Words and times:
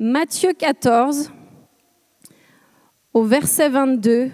Matthieu 0.00 0.52
14 0.52 1.32
au 3.14 3.24
verset 3.24 3.68
22 3.68 4.30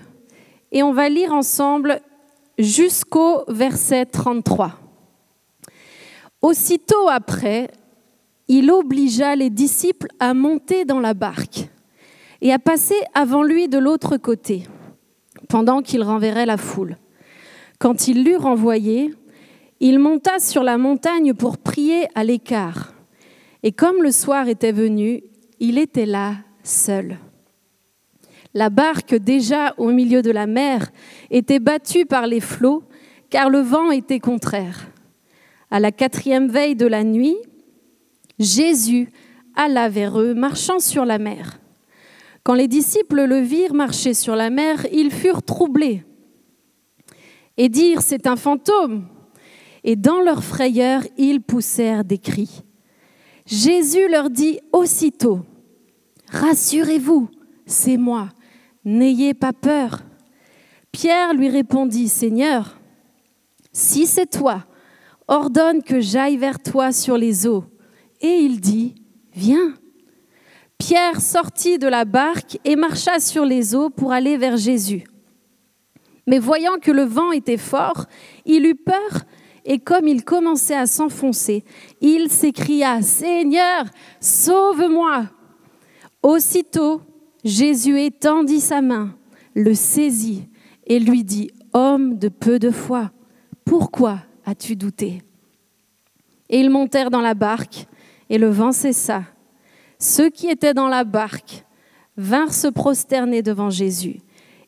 et 0.72 0.82
on 0.82 0.92
va 0.92 1.08
lire 1.08 1.32
ensemble 1.32 2.02
jusqu'au 2.58 3.44
verset 3.48 4.04
33. 4.04 4.78
Aussitôt 6.42 7.08
après, 7.08 7.70
il 8.46 8.70
obligea 8.70 9.36
les 9.36 9.48
disciples 9.48 10.08
à 10.20 10.34
monter 10.34 10.84
dans 10.84 11.00
la 11.00 11.14
barque 11.14 11.70
et 12.42 12.52
à 12.52 12.58
passer 12.58 13.00
avant 13.14 13.42
lui 13.42 13.66
de 13.66 13.78
l'autre 13.78 14.18
côté, 14.18 14.64
pendant 15.48 15.80
qu'il 15.80 16.02
renverrait 16.02 16.44
la 16.44 16.58
foule. 16.58 16.98
Quand 17.78 18.06
il 18.06 18.22
l'eut 18.22 18.36
renvoyé, 18.36 19.14
il 19.80 19.98
monta 19.98 20.40
sur 20.40 20.62
la 20.62 20.76
montagne 20.76 21.32
pour 21.32 21.56
prier 21.56 22.06
à 22.14 22.22
l'écart. 22.22 22.92
Et 23.62 23.72
comme 23.72 24.02
le 24.02 24.12
soir 24.12 24.48
était 24.48 24.70
venu, 24.70 25.22
il 25.64 25.78
était 25.78 26.04
là 26.04 26.36
seul. 26.62 27.18
La 28.52 28.68
barque, 28.68 29.14
déjà 29.14 29.74
au 29.78 29.90
milieu 29.90 30.20
de 30.20 30.30
la 30.30 30.46
mer, 30.46 30.90
était 31.30 31.58
battue 31.58 32.04
par 32.04 32.26
les 32.26 32.40
flots, 32.40 32.82
car 33.30 33.48
le 33.48 33.60
vent 33.60 33.90
était 33.90 34.20
contraire. 34.20 34.90
À 35.70 35.80
la 35.80 35.90
quatrième 35.90 36.48
veille 36.48 36.76
de 36.76 36.86
la 36.86 37.02
nuit, 37.02 37.36
Jésus 38.38 39.08
alla 39.56 39.88
vers 39.88 40.20
eux, 40.20 40.34
marchant 40.34 40.80
sur 40.80 41.06
la 41.06 41.18
mer. 41.18 41.58
Quand 42.42 42.54
les 42.54 42.68
disciples 42.68 43.24
le 43.24 43.40
virent 43.40 43.74
marcher 43.74 44.12
sur 44.12 44.36
la 44.36 44.50
mer, 44.50 44.86
ils 44.92 45.10
furent 45.10 45.42
troublés 45.42 46.04
et 47.56 47.70
dirent, 47.70 48.02
c'est 48.02 48.26
un 48.26 48.36
fantôme. 48.36 49.06
Et 49.82 49.96
dans 49.96 50.20
leur 50.20 50.44
frayeur, 50.44 51.02
ils 51.16 51.40
poussèrent 51.40 52.04
des 52.04 52.18
cris. 52.18 52.62
Jésus 53.46 54.08
leur 54.10 54.28
dit 54.28 54.60
aussitôt, 54.72 55.40
Rassurez-vous, 56.30 57.28
c'est 57.66 57.96
moi, 57.96 58.28
N'ayez 58.84 59.32
pas 59.32 59.54
peur. 59.54 60.00
Pierre 60.92 61.32
lui 61.32 61.48
répondit, 61.48 62.08
Seigneur, 62.08 62.78
si 63.72 64.06
c'est 64.06 64.30
toi, 64.30 64.64
ordonne 65.26 65.82
que 65.82 66.00
j'aille 66.00 66.36
vers 66.36 66.62
toi 66.62 66.92
sur 66.92 67.16
les 67.16 67.46
eaux. 67.46 67.64
Et 68.20 68.40
il 68.40 68.60
dit, 68.60 68.94
Viens. 69.32 69.74
Pierre 70.76 71.20
sortit 71.20 71.78
de 71.78 71.88
la 71.88 72.04
barque 72.04 72.58
et 72.64 72.76
marcha 72.76 73.20
sur 73.20 73.44
les 73.44 73.74
eaux 73.74 73.90
pour 73.90 74.12
aller 74.12 74.36
vers 74.36 74.56
Jésus. 74.56 75.04
Mais 76.26 76.38
voyant 76.38 76.78
que 76.80 76.90
le 76.90 77.04
vent 77.04 77.32
était 77.32 77.56
fort, 77.56 78.04
il 78.44 78.66
eut 78.66 78.74
peur 78.74 79.24
et 79.64 79.78
comme 79.78 80.06
il 80.06 80.24
commençait 80.24 80.74
à 80.74 80.86
s'enfoncer, 80.86 81.64
il 82.00 82.30
s'écria, 82.30 83.00
Seigneur, 83.02 83.86
sauve-moi. 84.20 85.24
Aussitôt, 86.24 87.02
Jésus 87.44 88.00
étendit 88.00 88.60
sa 88.60 88.80
main, 88.80 89.14
le 89.54 89.74
saisit 89.74 90.48
et 90.86 90.98
lui 90.98 91.22
dit, 91.22 91.50
Homme 91.74 92.16
de 92.18 92.28
peu 92.28 92.58
de 92.58 92.70
foi, 92.70 93.10
pourquoi 93.66 94.20
as-tu 94.46 94.74
douté? 94.74 95.20
Et 96.48 96.60
ils 96.60 96.70
montèrent 96.70 97.10
dans 97.10 97.20
la 97.20 97.34
barque, 97.34 97.86
et 98.30 98.38
le 98.38 98.48
vent 98.48 98.72
cessa. 98.72 99.24
Ceux 99.98 100.30
qui 100.30 100.48
étaient 100.48 100.72
dans 100.72 100.88
la 100.88 101.04
barque 101.04 101.66
vinrent 102.16 102.54
se 102.54 102.68
prosterner 102.68 103.42
devant 103.42 103.68
Jésus 103.68 104.20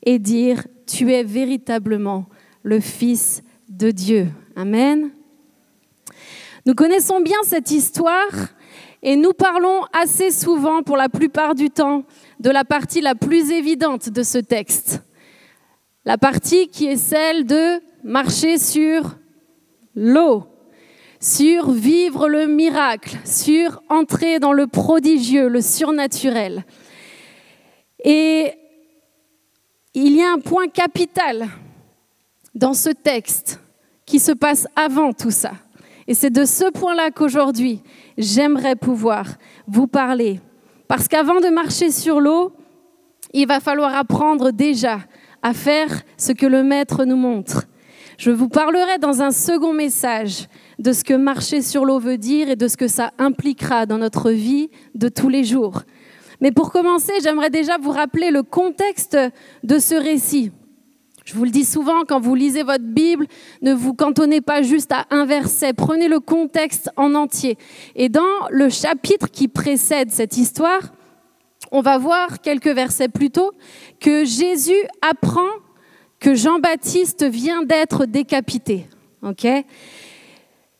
et 0.04 0.18
dire, 0.18 0.66
Tu 0.86 1.10
es 1.14 1.22
véritablement 1.22 2.26
le 2.64 2.80
Fils 2.80 3.42
de 3.70 3.90
Dieu. 3.90 4.28
Amen. 4.56 5.10
Nous 6.66 6.74
connaissons 6.74 7.22
bien 7.22 7.38
cette 7.44 7.70
histoire 7.70 8.30
et 9.06 9.14
nous 9.14 9.32
parlons 9.32 9.82
assez 9.92 10.32
souvent, 10.32 10.82
pour 10.82 10.96
la 10.96 11.08
plupart 11.08 11.54
du 11.54 11.70
temps, 11.70 12.02
de 12.40 12.50
la 12.50 12.64
partie 12.64 13.00
la 13.00 13.14
plus 13.14 13.52
évidente 13.52 14.08
de 14.08 14.24
ce 14.24 14.38
texte. 14.38 15.00
La 16.04 16.18
partie 16.18 16.66
qui 16.66 16.86
est 16.86 16.96
celle 16.96 17.46
de 17.46 17.80
marcher 18.02 18.58
sur 18.58 19.16
l'eau, 19.94 20.48
sur 21.20 21.70
vivre 21.70 22.28
le 22.28 22.48
miracle, 22.48 23.16
sur 23.24 23.80
entrer 23.90 24.40
dans 24.40 24.52
le 24.52 24.66
prodigieux, 24.66 25.46
le 25.46 25.60
surnaturel. 25.60 26.64
Et 28.02 28.54
il 29.94 30.16
y 30.16 30.22
a 30.22 30.32
un 30.32 30.40
point 30.40 30.66
capital 30.66 31.46
dans 32.56 32.74
ce 32.74 32.88
texte 32.88 33.60
qui 34.04 34.18
se 34.18 34.32
passe 34.32 34.66
avant 34.74 35.12
tout 35.12 35.30
ça. 35.30 35.52
Et 36.08 36.14
c'est 36.14 36.30
de 36.30 36.44
ce 36.44 36.70
point-là 36.70 37.10
qu'aujourd'hui, 37.10 37.82
j'aimerais 38.16 38.76
pouvoir 38.76 39.26
vous 39.66 39.86
parler. 39.86 40.40
Parce 40.88 41.08
qu'avant 41.08 41.40
de 41.40 41.48
marcher 41.48 41.90
sur 41.90 42.20
l'eau, 42.20 42.52
il 43.32 43.46
va 43.46 43.60
falloir 43.60 43.94
apprendre 43.94 44.50
déjà 44.52 45.00
à 45.42 45.52
faire 45.52 46.02
ce 46.16 46.32
que 46.32 46.46
le 46.46 46.62
Maître 46.62 47.04
nous 47.04 47.16
montre. 47.16 47.64
Je 48.18 48.30
vous 48.30 48.48
parlerai 48.48 48.98
dans 48.98 49.20
un 49.20 49.30
second 49.30 49.72
message 49.72 50.46
de 50.78 50.92
ce 50.92 51.04
que 51.04 51.14
marcher 51.14 51.60
sur 51.60 51.84
l'eau 51.84 51.98
veut 51.98 52.18
dire 52.18 52.48
et 52.48 52.56
de 52.56 52.68
ce 52.68 52.76
que 52.76 52.88
ça 52.88 53.10
impliquera 53.18 53.84
dans 53.84 53.98
notre 53.98 54.30
vie 54.30 54.70
de 54.94 55.08
tous 55.08 55.28
les 55.28 55.44
jours. 55.44 55.82
Mais 56.40 56.52
pour 56.52 56.70
commencer, 56.70 57.12
j'aimerais 57.22 57.50
déjà 57.50 57.78
vous 57.78 57.90
rappeler 57.90 58.30
le 58.30 58.42
contexte 58.42 59.18
de 59.64 59.78
ce 59.78 59.94
récit. 59.94 60.52
Je 61.26 61.34
vous 61.34 61.44
le 61.44 61.50
dis 61.50 61.64
souvent, 61.64 62.04
quand 62.06 62.20
vous 62.20 62.36
lisez 62.36 62.62
votre 62.62 62.84
Bible, 62.84 63.26
ne 63.60 63.74
vous 63.74 63.94
cantonnez 63.94 64.40
pas 64.40 64.62
juste 64.62 64.92
à 64.92 65.06
un 65.10 65.26
verset, 65.26 65.72
prenez 65.72 66.06
le 66.06 66.20
contexte 66.20 66.88
en 66.96 67.16
entier. 67.16 67.58
Et 67.96 68.08
dans 68.08 68.22
le 68.50 68.70
chapitre 68.70 69.28
qui 69.28 69.48
précède 69.48 70.12
cette 70.12 70.36
histoire, 70.36 70.92
on 71.72 71.80
va 71.80 71.98
voir 71.98 72.40
quelques 72.40 72.68
versets 72.68 73.08
plus 73.08 73.30
tôt 73.30 73.50
que 73.98 74.24
Jésus 74.24 74.80
apprend 75.02 75.48
que 76.20 76.36
Jean-Baptiste 76.36 77.24
vient 77.24 77.64
d'être 77.64 78.06
décapité. 78.06 78.86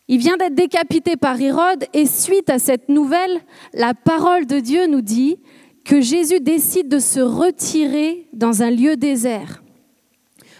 Il 0.07 0.19
vient 0.19 0.37
d'être 0.37 0.55
décapité 0.55 1.17
par 1.17 1.41
Hérode 1.41 1.87
et 1.93 2.07
suite 2.07 2.51
à 2.51 2.61
cette 2.61 2.89
nouvelle, 2.89 3.41
la 3.75 3.95
parole 3.95 4.47
de 4.47 4.61
Dieu 4.61 4.87
nous 4.87 5.01
dit 5.01 5.39
que 5.85 6.01
Jésus 6.01 6.39
décide 6.39 6.87
de 6.89 7.01
se 7.01 7.19
retirer 7.19 8.29
dans 8.33 8.63
un 8.63 8.71
lieu 8.71 8.97
désert. 8.97 9.65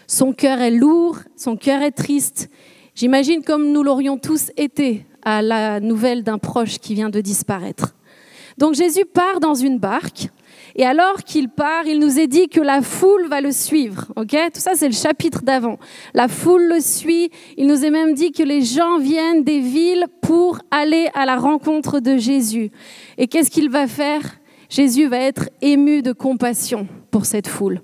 Son 0.07 0.31
cœur 0.31 0.61
est 0.61 0.71
lourd, 0.71 1.17
son 1.35 1.57
cœur 1.57 1.81
est 1.81 1.91
triste. 1.91 2.49
J'imagine 2.95 3.43
comme 3.43 3.71
nous 3.73 3.83
l'aurions 3.83 4.17
tous 4.17 4.51
été 4.55 5.05
à 5.21 5.41
la 5.41 5.81
nouvelle 5.81 6.23
d'un 6.23 6.37
proche 6.37 6.79
qui 6.79 6.95
vient 6.95 7.09
de 7.09 7.19
disparaître. 7.19 7.93
Donc 8.57 8.73
Jésus 8.73 9.05
part 9.05 9.41
dans 9.41 9.53
une 9.53 9.77
barque. 9.77 10.29
Et 10.75 10.85
alors 10.85 11.23
qu'il 11.23 11.49
part, 11.49 11.85
il 11.85 11.99
nous 11.99 12.19
est 12.19 12.27
dit 12.27 12.47
que 12.47 12.61
la 12.61 12.81
foule 12.81 13.27
va 13.27 13.41
le 13.41 13.51
suivre. 13.51 14.05
Ok? 14.15 14.35
Tout 14.53 14.59
ça, 14.59 14.71
c'est 14.75 14.87
le 14.87 14.93
chapitre 14.93 15.41
d'avant. 15.41 15.77
La 16.13 16.27
foule 16.27 16.67
le 16.67 16.79
suit. 16.79 17.29
Il 17.57 17.67
nous 17.67 17.83
est 17.83 17.89
même 17.89 18.13
dit 18.13 18.31
que 18.31 18.43
les 18.43 18.61
gens 18.61 18.99
viennent 18.99 19.43
des 19.43 19.59
villes 19.59 20.05
pour 20.21 20.59
aller 20.71 21.09
à 21.13 21.25
la 21.25 21.35
rencontre 21.35 21.99
de 21.99 22.17
Jésus. 22.17 22.71
Et 23.17 23.27
qu'est-ce 23.27 23.51
qu'il 23.51 23.69
va 23.69 23.87
faire? 23.87 24.21
Jésus 24.69 25.07
va 25.07 25.17
être 25.17 25.49
ému 25.61 26.01
de 26.01 26.13
compassion 26.13 26.87
pour 27.11 27.25
cette 27.25 27.47
foule. 27.47 27.81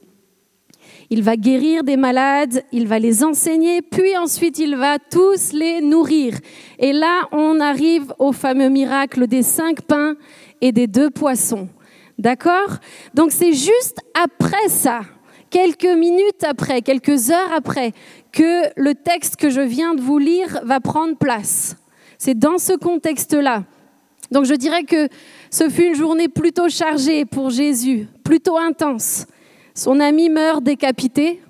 Il 1.10 1.24
va 1.24 1.36
guérir 1.36 1.84
des 1.84 1.98
malades, 1.98 2.64
il 2.72 2.88
va 2.88 3.00
les 3.00 3.24
enseigner, 3.24 3.82
puis 3.82 4.18
ensuite 4.18 4.60
il 4.60 4.76
va 4.76 4.98
tous 5.00 5.54
les 5.54 5.82
nourrir. 5.82 6.36
Et 6.80 6.94
là, 6.94 7.28
on 7.32 7.60
arrive 7.60 8.14
au 8.20 8.32
fameux 8.32 8.70
miracle 8.70 9.28
des 9.28 9.44
cinq 9.44 9.82
pains 9.82 10.16
et 10.62 10.72
des 10.72 10.88
deux 10.88 11.10
poissons. 11.10 11.68
D'accord? 12.18 12.78
Donc 13.14 13.32
c'est 13.32 13.54
juste 13.54 14.00
après 14.14 14.70
ça, 14.70 15.02
quelques 15.50 15.86
minutes 15.86 16.44
après, 16.44 16.82
quelques 16.82 17.32
heures 17.32 17.54
après, 17.56 17.92
que 18.32 18.64
le 18.76 18.96
texte 18.96 19.36
que 19.36 19.50
je 19.50 19.62
viens 19.62 19.94
de 19.96 20.02
vous 20.02 20.18
lire 20.18 20.60
va 20.64 20.80
prendre 20.80 21.18
place. 21.18 21.76
C'est 22.18 22.38
dans 22.38 22.58
ce 22.58 22.74
contexte-là. 22.74 23.64
Donc 24.32 24.46
je 24.46 24.54
dirais 24.56 24.84
que 24.84 25.10
ce 25.52 25.70
fut 25.70 25.88
une 25.88 25.96
journée 25.96 26.28
plutôt 26.28 26.70
chargée 26.70 27.26
pour 27.26 27.50
Jésus, 27.50 28.08
plutôt 28.24 28.58
intense. 28.58 29.28
Son 29.76 30.00
ami 30.00 30.30
meurt 30.30 30.64
décapité. 30.64 31.42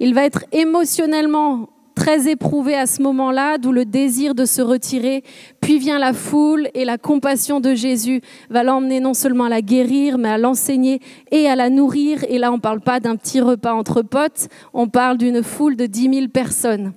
Il 0.00 0.14
va 0.14 0.24
être 0.24 0.44
émotionnellement 0.52 1.68
très 1.94 2.28
éprouvé 2.28 2.74
à 2.74 2.86
ce 2.86 3.02
moment-là, 3.02 3.58
d'où 3.58 3.70
le 3.70 3.84
désir 3.84 4.34
de 4.34 4.44
se 4.44 4.62
retirer. 4.62 5.22
Puis 5.60 5.78
vient 5.78 5.98
la 5.98 6.12
foule 6.12 6.68
et 6.74 6.84
la 6.84 6.98
compassion 6.98 7.60
de 7.60 7.74
Jésus 7.74 8.20
va 8.50 8.64
l'emmener 8.64 8.98
non 8.98 9.14
seulement 9.14 9.44
à 9.44 9.48
la 9.48 9.62
guérir, 9.62 10.18
mais 10.18 10.30
à 10.30 10.38
l'enseigner 10.38 11.00
et 11.30 11.46
à 11.48 11.54
la 11.54 11.70
nourrir. 11.70 12.24
Et 12.28 12.38
là, 12.38 12.50
on 12.50 12.56
ne 12.56 12.60
parle 12.60 12.80
pas 12.80 12.98
d'un 12.98 13.16
petit 13.16 13.40
repas 13.40 13.74
entre 13.74 14.02
potes, 14.02 14.48
on 14.72 14.88
parle 14.88 15.18
d'une 15.18 15.42
foule 15.42 15.76
de 15.76 15.86
dix 15.86 16.08
mille 16.08 16.30
personnes. 16.30 16.92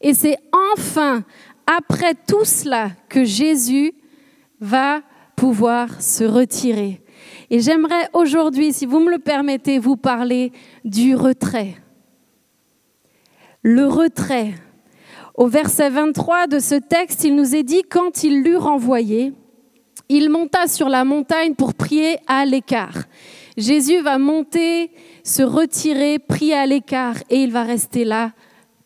Et 0.00 0.14
c'est 0.14 0.38
enfin 0.74 1.24
après 1.66 2.14
tout 2.26 2.44
cela 2.44 2.90
que 3.08 3.24
Jésus 3.24 3.92
va 4.60 5.02
pouvoir 5.36 6.00
se 6.00 6.24
retirer. 6.24 7.02
Et 7.50 7.60
j'aimerais 7.60 8.08
aujourd'hui, 8.12 8.72
si 8.72 8.84
vous 8.86 9.00
me 9.00 9.10
le 9.10 9.18
permettez, 9.18 9.78
vous 9.78 9.96
parler 9.96 10.52
du 10.84 11.14
retrait. 11.14 11.76
Le 13.62 13.86
retrait. 13.86 14.54
Au 15.34 15.46
verset 15.46 15.90
23 15.90 16.46
de 16.46 16.58
ce 16.58 16.74
texte, 16.74 17.24
il 17.24 17.34
nous 17.34 17.54
est 17.54 17.62
dit, 17.62 17.82
quand 17.88 18.24
il 18.24 18.42
l'eut 18.42 18.56
renvoyé, 18.56 19.32
Il 20.10 20.30
monta 20.30 20.66
sur 20.68 20.88
la 20.88 21.04
montagne 21.04 21.54
pour 21.54 21.74
prier 21.74 22.16
à 22.26 22.46
l'écart. 22.46 23.04
Jésus 23.58 24.00
va 24.00 24.16
monter, 24.16 24.90
se 25.22 25.42
retirer, 25.42 26.18
prier 26.18 26.54
à 26.54 26.64
l'écart 26.64 27.16
et 27.28 27.42
il 27.42 27.52
va 27.52 27.62
rester 27.62 28.04
là 28.04 28.32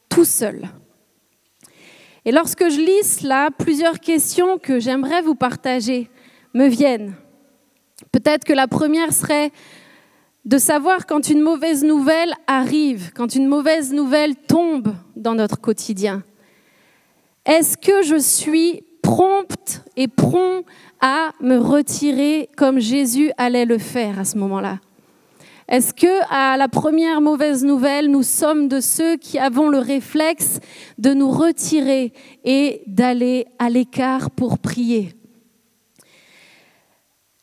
tout 0.09 0.25
seul. 0.25 0.69
Et 2.25 2.33
lorsque 2.33 2.69
je 2.69 2.81
lis 2.81 3.05
cela, 3.05 3.51
plusieurs 3.57 4.01
questions 4.01 4.59
que 4.59 4.81
j'aimerais 4.81 5.23
vous 5.23 5.37
partager 5.37 6.11
me 6.55 6.67
viennent. 6.67 7.15
Peut-être 8.11 8.45
que 8.45 8.53
la 8.53 8.67
première 8.67 9.13
serait 9.13 9.53
de 10.45 10.59
savoir 10.59 11.07
quand 11.07 11.29
une 11.29 11.41
mauvaise 11.41 11.85
nouvelle 11.85 12.35
arrive, 12.47 13.13
quand 13.15 13.35
une 13.35 13.47
mauvaise 13.47 13.93
nouvelle 13.93 14.35
tombe 14.35 14.95
dans 15.15 15.35
notre 15.35 15.61
quotidien. 15.61 16.23
Est-ce 17.47 17.77
que 17.77 18.03
je 18.03 18.17
suis 18.17 18.83
prompte 19.03 19.83
et 19.97 20.09
prompt 20.09 20.65
à 21.01 21.33
me 21.41 21.59
retirer 21.59 22.49
comme 22.57 22.79
Jésus 22.79 23.31
allait 23.37 23.65
le 23.65 23.79
faire 23.79 24.19
à 24.19 24.25
ce 24.25 24.39
moment-là? 24.39 24.79
Est-ce 25.69 25.95
que 25.95 26.23
à 26.31 26.57
la 26.57 26.69
première 26.69 27.21
mauvaise 27.21 27.65
nouvelle, 27.65 28.11
nous 28.11 28.23
sommes 28.23 28.69
de 28.69 28.81
ceux 28.81 29.17
qui 29.17 29.39
avons 29.39 29.69
le 29.69 29.79
réflexe 29.79 30.59
de 30.99 31.15
nous 31.15 31.31
retirer 31.31 32.13
et 32.45 32.83
d'aller 32.87 33.47
à 33.59 33.71
l'écart 33.71 34.31
pour 34.31 34.59
prier? 34.59 35.15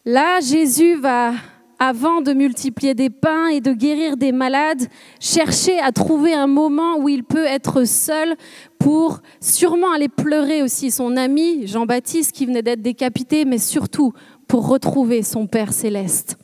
Là, 0.05 0.39
Jésus 0.39 0.95
va 0.95 1.33
avant 1.79 2.21
de 2.21 2.33
multiplier 2.33 2.93
des 2.93 3.09
pains 3.09 3.47
et 3.47 3.61
de 3.61 3.71
guérir 3.71 4.17
des 4.17 4.33
malades, 4.33 4.87
chercher 5.19 5.79
à 5.79 5.93
trouver 5.93 6.33
un 6.33 6.47
moment 6.47 6.97
où 6.97 7.07
il 7.07 7.23
peut 7.23 7.45
être 7.45 7.85
seul 7.85 8.35
pour 8.77 9.21
sûrement 9.39 9.93
aller 9.93 10.09
pleurer 10.09 10.61
aussi 10.61 10.91
son 10.91 11.15
ami 11.15 11.67
Jean-Baptiste 11.67 12.33
qui 12.33 12.45
venait 12.45 12.61
d'être 12.61 12.81
décapité, 12.81 13.45
mais 13.45 13.57
surtout 13.57 14.11
pour 14.47 14.67
retrouver 14.67 15.23
son 15.23 15.47
Père 15.47 15.71
céleste. 15.71 16.37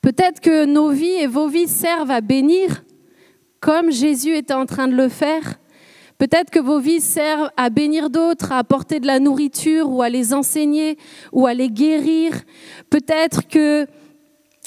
Peut-être 0.00 0.40
que 0.40 0.64
nos 0.64 0.90
vies 0.90 1.20
et 1.20 1.26
vos 1.26 1.48
vies 1.48 1.68
servent 1.68 2.10
à 2.10 2.22
bénir, 2.22 2.84
comme 3.60 3.90
Jésus 3.90 4.34
était 4.34 4.54
en 4.54 4.66
train 4.66 4.88
de 4.88 4.96
le 4.96 5.08
faire. 5.08 5.58
Peut-être 6.22 6.50
que 6.50 6.60
vos 6.60 6.78
vies 6.78 7.00
servent 7.00 7.50
à 7.56 7.68
bénir 7.68 8.08
d'autres, 8.08 8.52
à 8.52 8.58
apporter 8.58 9.00
de 9.00 9.08
la 9.08 9.18
nourriture 9.18 9.90
ou 9.90 10.02
à 10.02 10.08
les 10.08 10.32
enseigner 10.32 10.96
ou 11.32 11.48
à 11.48 11.52
les 11.52 11.68
guérir. 11.68 12.42
Peut-être 12.90 13.48
que 13.48 13.88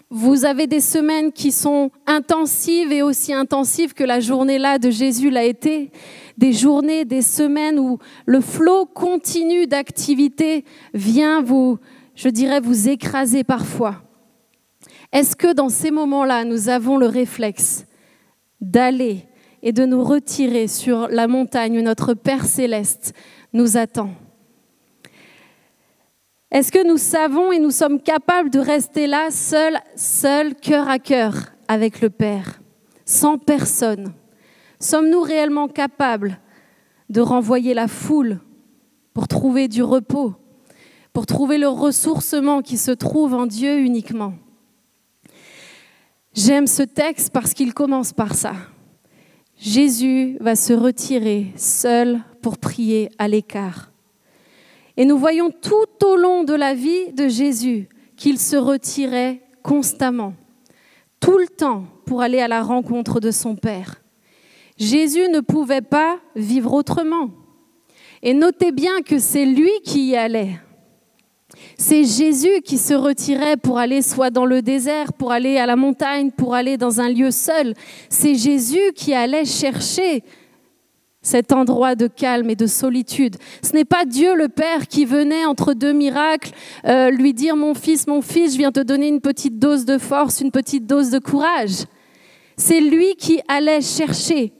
vous 0.09 0.43
avez 0.43 0.67
des 0.67 0.81
semaines 0.81 1.31
qui 1.31 1.53
sont 1.53 1.91
intensives 2.07 2.91
et 2.91 3.01
aussi 3.01 3.31
intensives 3.31 3.93
que 3.93 4.03
la 4.03 4.19
journée 4.19 4.57
là 4.57 4.79
de 4.79 4.89
Jésus 4.89 5.29
l'a 5.29 5.45
été. 5.45 5.91
Des 6.37 6.51
journées, 6.51 7.05
des 7.05 7.21
semaines 7.21 7.79
où 7.79 7.99
le 8.25 8.41
flot 8.41 8.85
continu 8.85 9.65
d'activité 9.65 10.65
vient 10.93 11.41
vous, 11.41 11.77
je 12.15 12.27
dirais, 12.27 12.59
vous 12.59 12.89
écraser 12.89 13.45
parfois. 13.45 14.03
Est-ce 15.13 15.37
que 15.37 15.53
dans 15.53 15.69
ces 15.69 15.91
moments-là, 15.91 16.43
nous 16.43 16.67
avons 16.67 16.97
le 16.97 17.07
réflexe 17.07 17.85
d'aller 18.59 19.25
et 19.65 19.73
de 19.73 19.83
nous 19.83 20.03
retirer 20.03 20.67
sur 20.67 21.07
la 21.07 21.27
montagne 21.27 21.79
où 21.79 21.81
notre 21.81 22.13
Père 22.13 22.45
céleste 22.45 23.13
nous 23.51 23.77
attend. 23.77 24.11
Est-ce 26.51 26.71
que 26.71 26.87
nous 26.87 26.97
savons 26.97 27.51
et 27.51 27.57
nous 27.57 27.71
sommes 27.71 27.99
capables 27.99 28.51
de 28.51 28.59
rester 28.59 29.07
là, 29.07 29.31
seuls, 29.31 29.79
seuls, 29.95 30.53
cœur 30.55 30.87
à 30.87 30.99
cœur, 30.99 31.33
avec 31.67 31.99
le 32.01 32.11
Père, 32.11 32.61
sans 33.05 33.39
personne? 33.39 34.13
Sommes-nous 34.79 35.21
réellement 35.21 35.67
capables 35.67 36.39
de 37.09 37.21
renvoyer 37.21 37.73
la 37.73 37.87
foule 37.87 38.39
pour 39.15 39.27
trouver 39.27 39.67
du 39.67 39.81
repos, 39.81 40.35
pour 41.11 41.25
trouver 41.25 41.57
le 41.57 41.69
ressourcement 41.69 42.61
qui 42.61 42.77
se 42.77 42.91
trouve 42.91 43.33
en 43.33 43.47
Dieu 43.47 43.79
uniquement? 43.79 44.33
J'aime 46.35 46.67
ce 46.67 46.83
texte 46.83 47.31
parce 47.31 47.55
qu'il 47.55 47.73
commence 47.73 48.13
par 48.13 48.35
ça. 48.35 48.53
Jésus 49.57 50.37
va 50.39 50.55
se 50.55 50.73
retirer 50.73 51.53
seul 51.55 52.19
pour 52.41 52.57
prier 52.57 53.09
à 53.17 53.27
l'écart. 53.27 53.91
Et 54.97 55.05
nous 55.05 55.17
voyons 55.17 55.49
tout 55.49 56.05
au 56.05 56.15
long 56.15 56.43
de 56.43 56.53
la 56.53 56.73
vie 56.73 57.11
de 57.13 57.27
Jésus 57.27 57.89
qu'il 58.15 58.39
se 58.39 58.55
retirait 58.55 59.41
constamment, 59.63 60.33
tout 61.19 61.37
le 61.37 61.47
temps 61.47 61.85
pour 62.05 62.21
aller 62.21 62.39
à 62.39 62.47
la 62.47 62.61
rencontre 62.61 63.19
de 63.19 63.31
son 63.31 63.55
Père. 63.55 64.01
Jésus 64.77 65.27
ne 65.29 65.39
pouvait 65.39 65.81
pas 65.81 66.19
vivre 66.35 66.73
autrement. 66.73 67.31
Et 68.21 68.33
notez 68.33 68.71
bien 68.71 69.01
que 69.01 69.19
c'est 69.19 69.45
lui 69.45 69.71
qui 69.83 70.09
y 70.09 70.15
allait. 70.15 70.59
C'est 71.77 72.05
Jésus 72.05 72.61
qui 72.63 72.77
se 72.77 72.93
retirait 72.93 73.57
pour 73.57 73.79
aller 73.79 74.01
soit 74.01 74.29
dans 74.29 74.45
le 74.45 74.61
désert, 74.61 75.11
pour 75.13 75.31
aller 75.31 75.57
à 75.57 75.65
la 75.65 75.75
montagne, 75.75 76.31
pour 76.31 76.55
aller 76.55 76.77
dans 76.77 77.01
un 77.01 77.09
lieu 77.09 77.31
seul. 77.31 77.73
C'est 78.09 78.35
Jésus 78.35 78.93
qui 78.95 79.13
allait 79.13 79.45
chercher 79.45 80.23
cet 81.21 81.51
endroit 81.51 81.95
de 81.95 82.07
calme 82.07 82.49
et 82.49 82.55
de 82.55 82.67
solitude. 82.67 83.35
Ce 83.61 83.73
n'est 83.73 83.83
pas 83.83 84.05
Dieu 84.05 84.35
le 84.35 84.47
Père 84.47 84.87
qui 84.87 85.05
venait 85.05 85.45
entre 85.45 85.73
deux 85.73 85.91
miracles 85.91 86.51
euh, 86.85 87.09
lui 87.09 87.33
dire 87.33 87.57
mon 87.57 87.73
fils, 87.73 88.07
mon 88.07 88.21
fils, 88.21 88.53
je 88.53 88.57
viens 88.57 88.71
te 88.71 88.79
donner 88.79 89.07
une 89.07 89.21
petite 89.21 89.57
dose 89.57 89.85
de 89.85 89.97
force, 89.97 90.39
une 90.39 90.51
petite 90.51 90.85
dose 90.85 91.09
de 91.09 91.19
courage. 91.19 91.85
C'est 92.57 92.79
lui 92.79 93.15
qui 93.15 93.41
allait 93.47 93.81
chercher. 93.81 94.53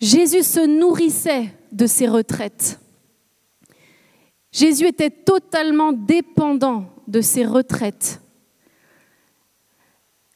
Jésus 0.00 0.44
se 0.44 0.64
nourrissait 0.64 1.50
de 1.72 1.86
ses 1.86 2.06
retraites. 2.06 2.78
Jésus 4.54 4.86
était 4.86 5.10
totalement 5.10 5.92
dépendant 5.92 6.84
de 7.08 7.20
ses 7.20 7.44
retraites. 7.44 8.22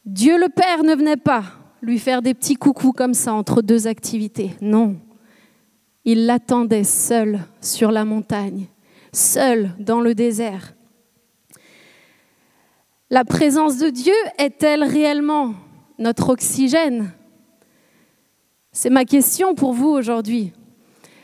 Dieu 0.04 0.36
le 0.36 0.48
Père 0.48 0.82
ne 0.82 0.96
venait 0.96 1.16
pas 1.16 1.44
lui 1.82 2.00
faire 2.00 2.20
des 2.20 2.34
petits 2.34 2.56
coucous 2.56 2.92
comme 2.92 3.14
ça 3.14 3.32
entre 3.32 3.62
deux 3.62 3.86
activités. 3.86 4.56
Non. 4.60 4.96
Il 6.04 6.26
l'attendait 6.26 6.82
seul 6.82 7.38
sur 7.60 7.92
la 7.92 8.04
montagne, 8.04 8.66
seul 9.12 9.70
dans 9.78 10.00
le 10.00 10.16
désert. 10.16 10.74
La 13.10 13.24
présence 13.24 13.78
de 13.78 13.88
Dieu 13.88 14.14
est-elle 14.36 14.82
réellement 14.82 15.54
notre 15.98 16.30
oxygène? 16.30 17.12
C'est 18.72 18.90
ma 18.90 19.04
question 19.04 19.54
pour 19.54 19.74
vous 19.74 19.90
aujourd'hui. 19.90 20.52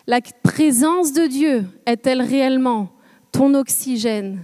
La 0.07 0.21
présence 0.21 1.13
de 1.13 1.27
Dieu 1.27 1.65
est-elle 1.87 2.21
réellement 2.21 2.91
ton 3.33 3.55
oxygène? 3.55 4.41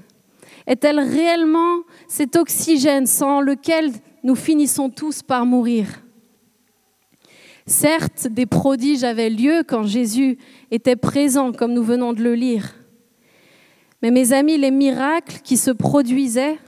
Est-elle 0.66 1.00
réellement 1.00 1.80
cet 2.08 2.36
oxygène 2.36 3.06
sans 3.06 3.40
lequel 3.40 3.92
nous 4.22 4.34
finissons 4.34 4.88
tous 4.88 5.22
par 5.22 5.44
mourir? 5.44 6.02
Certes, 7.66 8.26
des 8.26 8.46
prodiges 8.46 9.04
avaient 9.04 9.30
lieu 9.30 9.62
quand 9.66 9.84
Jésus 9.84 10.38
était 10.70 10.96
présent, 10.96 11.52
comme 11.52 11.74
nous 11.74 11.84
venons 11.84 12.14
de 12.14 12.22
le 12.22 12.34
lire. 12.34 12.74
Mais 14.02 14.10
mes 14.10 14.32
amis, 14.32 14.56
les 14.56 14.70
miracles 14.70 15.40
qui 15.44 15.58
se 15.58 15.70
produisaient 15.70 16.58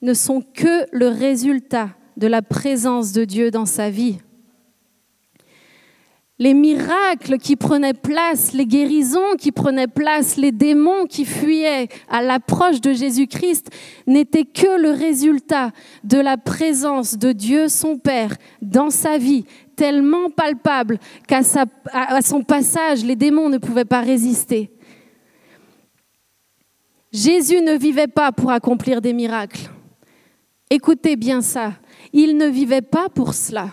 ne 0.00 0.14
sont 0.14 0.42
que 0.54 0.86
le 0.90 1.08
résultat 1.08 1.90
de 2.16 2.26
la 2.26 2.40
présence 2.40 3.12
de 3.12 3.24
Dieu 3.24 3.50
dans 3.50 3.66
sa 3.66 3.90
vie 3.90 4.18
les 6.42 6.54
miracles 6.54 7.38
qui 7.38 7.54
prenaient 7.54 7.94
place, 7.94 8.52
les 8.52 8.66
guérisons 8.66 9.36
qui 9.38 9.52
prenaient 9.52 9.86
place, 9.86 10.36
les 10.36 10.50
démons 10.50 11.06
qui 11.06 11.24
fuyaient 11.24 11.86
à 12.08 12.20
l'approche 12.20 12.80
de 12.80 12.92
Jésus-Christ 12.92 13.70
n'étaient 14.08 14.44
que 14.44 14.76
le 14.76 14.90
résultat 14.90 15.70
de 16.02 16.18
la 16.18 16.36
présence 16.36 17.16
de 17.16 17.30
Dieu 17.30 17.68
son 17.68 17.96
Père 17.96 18.34
dans 18.60 18.90
sa 18.90 19.18
vie, 19.18 19.44
tellement 19.76 20.30
palpable 20.30 20.98
qu'à 21.28 21.42
son 21.44 22.42
passage, 22.42 23.04
les 23.04 23.14
démons 23.14 23.48
ne 23.48 23.58
pouvaient 23.58 23.84
pas 23.84 24.00
résister. 24.00 24.72
Jésus 27.12 27.60
ne 27.60 27.76
vivait 27.76 28.08
pas 28.08 28.32
pour 28.32 28.50
accomplir 28.50 29.00
des 29.00 29.12
miracles. 29.12 29.70
Écoutez 30.70 31.14
bien 31.14 31.40
ça, 31.40 31.74
il 32.12 32.36
ne 32.36 32.46
vivait 32.46 32.82
pas 32.82 33.08
pour 33.08 33.32
cela 33.32 33.68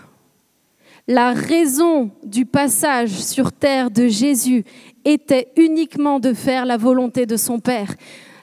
la 1.10 1.34
raison 1.34 2.12
du 2.24 2.46
passage 2.46 3.10
sur 3.10 3.52
terre 3.52 3.90
de 3.90 4.08
Jésus 4.08 4.64
était 5.04 5.52
uniquement 5.58 6.20
de 6.20 6.34
faire 6.34 6.68
la 6.68 6.78
volonté 6.78 7.26
de 7.26 7.36
son 7.36 7.60
Père. 7.60 7.96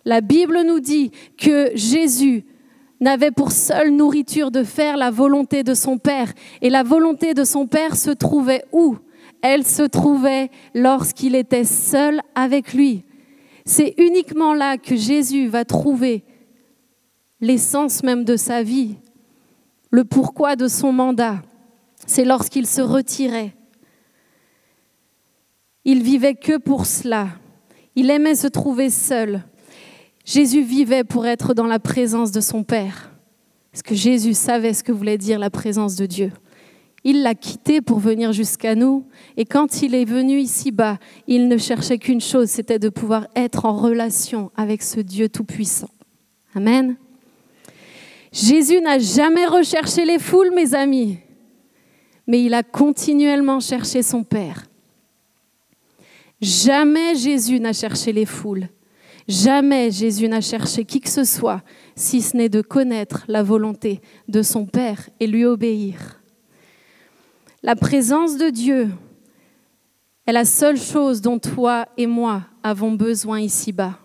La 0.05 0.21
Bible 0.21 0.63
nous 0.67 0.81
dit 0.81 1.13
que 1.39 1.71
Jésus 1.77 2.45
n'avait 3.01 3.31
pour 3.31 3.53
seule 3.53 3.91
nourriture 3.91 4.51
de 4.51 4.65
faire 4.65 4.97
la 4.97 5.13
volonté 5.13 5.63
de 5.63 5.75
son 5.75 5.97
Père. 5.97 6.33
Et 6.61 6.69
la 6.69 6.83
volonté 6.83 7.35
de 7.35 7.45
son 7.45 7.69
Père 7.69 7.95
se 7.95 8.11
trouvait 8.11 8.65
où? 8.73 8.97
Elle 9.43 9.65
se 9.65 9.85
trouvait 9.85 10.51
lorsqu'il 10.75 11.37
était 11.37 11.63
seul 11.63 12.21
avec 12.35 12.75
lui. 12.75 13.05
C'est 13.65 13.95
uniquement 13.97 14.55
là 14.55 14.77
que 14.77 14.97
Jésus 14.97 15.47
va 15.47 15.65
trouver 15.65 16.25
l'essence 17.41 18.03
même 18.03 18.25
de 18.25 18.37
sa 18.37 18.65
vie, 18.65 18.97
le 19.93 20.05
pourquoi 20.05 20.57
de 20.57 20.67
son 20.67 20.93
mandat 20.93 21.43
c'est 22.07 22.25
lorsqu'il 22.25 22.67
se 22.67 22.81
retirait. 22.81 23.55
Il 25.85 26.03
vivait 26.03 26.35
que 26.35 26.57
pour 26.59 26.87
cela. 26.87 27.29
Il 27.95 28.11
aimait 28.11 28.35
se 28.35 28.47
trouver 28.47 28.91
seul. 28.91 29.45
Jésus 30.25 30.63
vivait 30.63 31.05
pour 31.05 31.27
être 31.27 31.55
dans 31.55 31.67
la 31.67 31.79
présence 31.79 32.33
de 32.33 32.41
son 32.41 32.65
Père. 32.65 33.13
Parce 33.71 33.83
que 33.83 33.95
Jésus 33.95 34.35
savait 34.35 34.75
ce 34.75 34.83
que 34.83 34.93
voulait 34.93 35.19
dire 35.19 35.39
la 35.39 35.51
présence 35.51 35.97
de 35.97 36.07
Dieu. 36.07 36.33
Il 37.05 37.23
l'a 37.23 37.37
quitté 37.37 37.81
pour 37.81 38.01
venir 38.01 38.33
jusqu'à 38.33 38.75
nous. 38.75 39.07
Et 39.37 39.45
quand 39.45 39.83
il 39.83 39.95
est 39.95 40.05
venu 40.05 40.41
ici-bas, 40.41 40.99
il 41.29 41.47
ne 41.47 41.57
cherchait 41.57 41.99
qu'une 41.99 42.21
chose, 42.21 42.49
c'était 42.49 42.81
de 42.81 42.89
pouvoir 42.89 43.29
être 43.37 43.65
en 43.65 43.77
relation 43.77 44.51
avec 44.57 44.83
ce 44.83 44.99
Dieu 44.99 45.29
Tout-Puissant. 45.29 45.91
Amen. 46.55 46.97
Jésus 48.33 48.81
n'a 48.81 48.99
jamais 48.99 49.47
recherché 49.47 50.05
les 50.05 50.19
foules, 50.19 50.53
mes 50.53 50.75
amis, 50.75 51.19
mais 52.27 52.43
il 52.43 52.55
a 52.55 52.63
continuellement 52.63 53.61
cherché 53.61 54.03
son 54.03 54.25
Père. 54.25 54.67
Jamais 56.41 57.15
Jésus 57.15 57.61
n'a 57.61 57.73
cherché 57.73 58.13
les 58.13 58.27
foules. 58.27 58.69
Jamais 59.29 59.91
Jésus 59.91 60.29
n'a 60.29 60.41
cherché 60.41 60.85
qui 60.85 61.01
que 61.01 61.09
ce 61.09 61.25
soit, 61.25 61.63
si 61.97 62.21
ce 62.21 62.37
n'est 62.37 62.49
de 62.49 62.61
connaître 62.61 63.25
la 63.27 63.43
volonté 63.43 64.01
de 64.29 64.43
son 64.43 64.67
Père 64.67 65.09
et 65.19 65.27
lui 65.27 65.45
obéir. 65.45 66.21
La 67.63 67.75
présence 67.75 68.37
de 68.37 68.51
Dieu 68.51 68.91
est 70.27 70.33
la 70.33 70.45
seule 70.45 70.79
chose 70.79 71.21
dont 71.21 71.39
toi 71.39 71.87
et 71.97 72.07
moi 72.07 72.43
avons 72.63 72.93
besoin 72.93 73.41
ici-bas. 73.41 73.99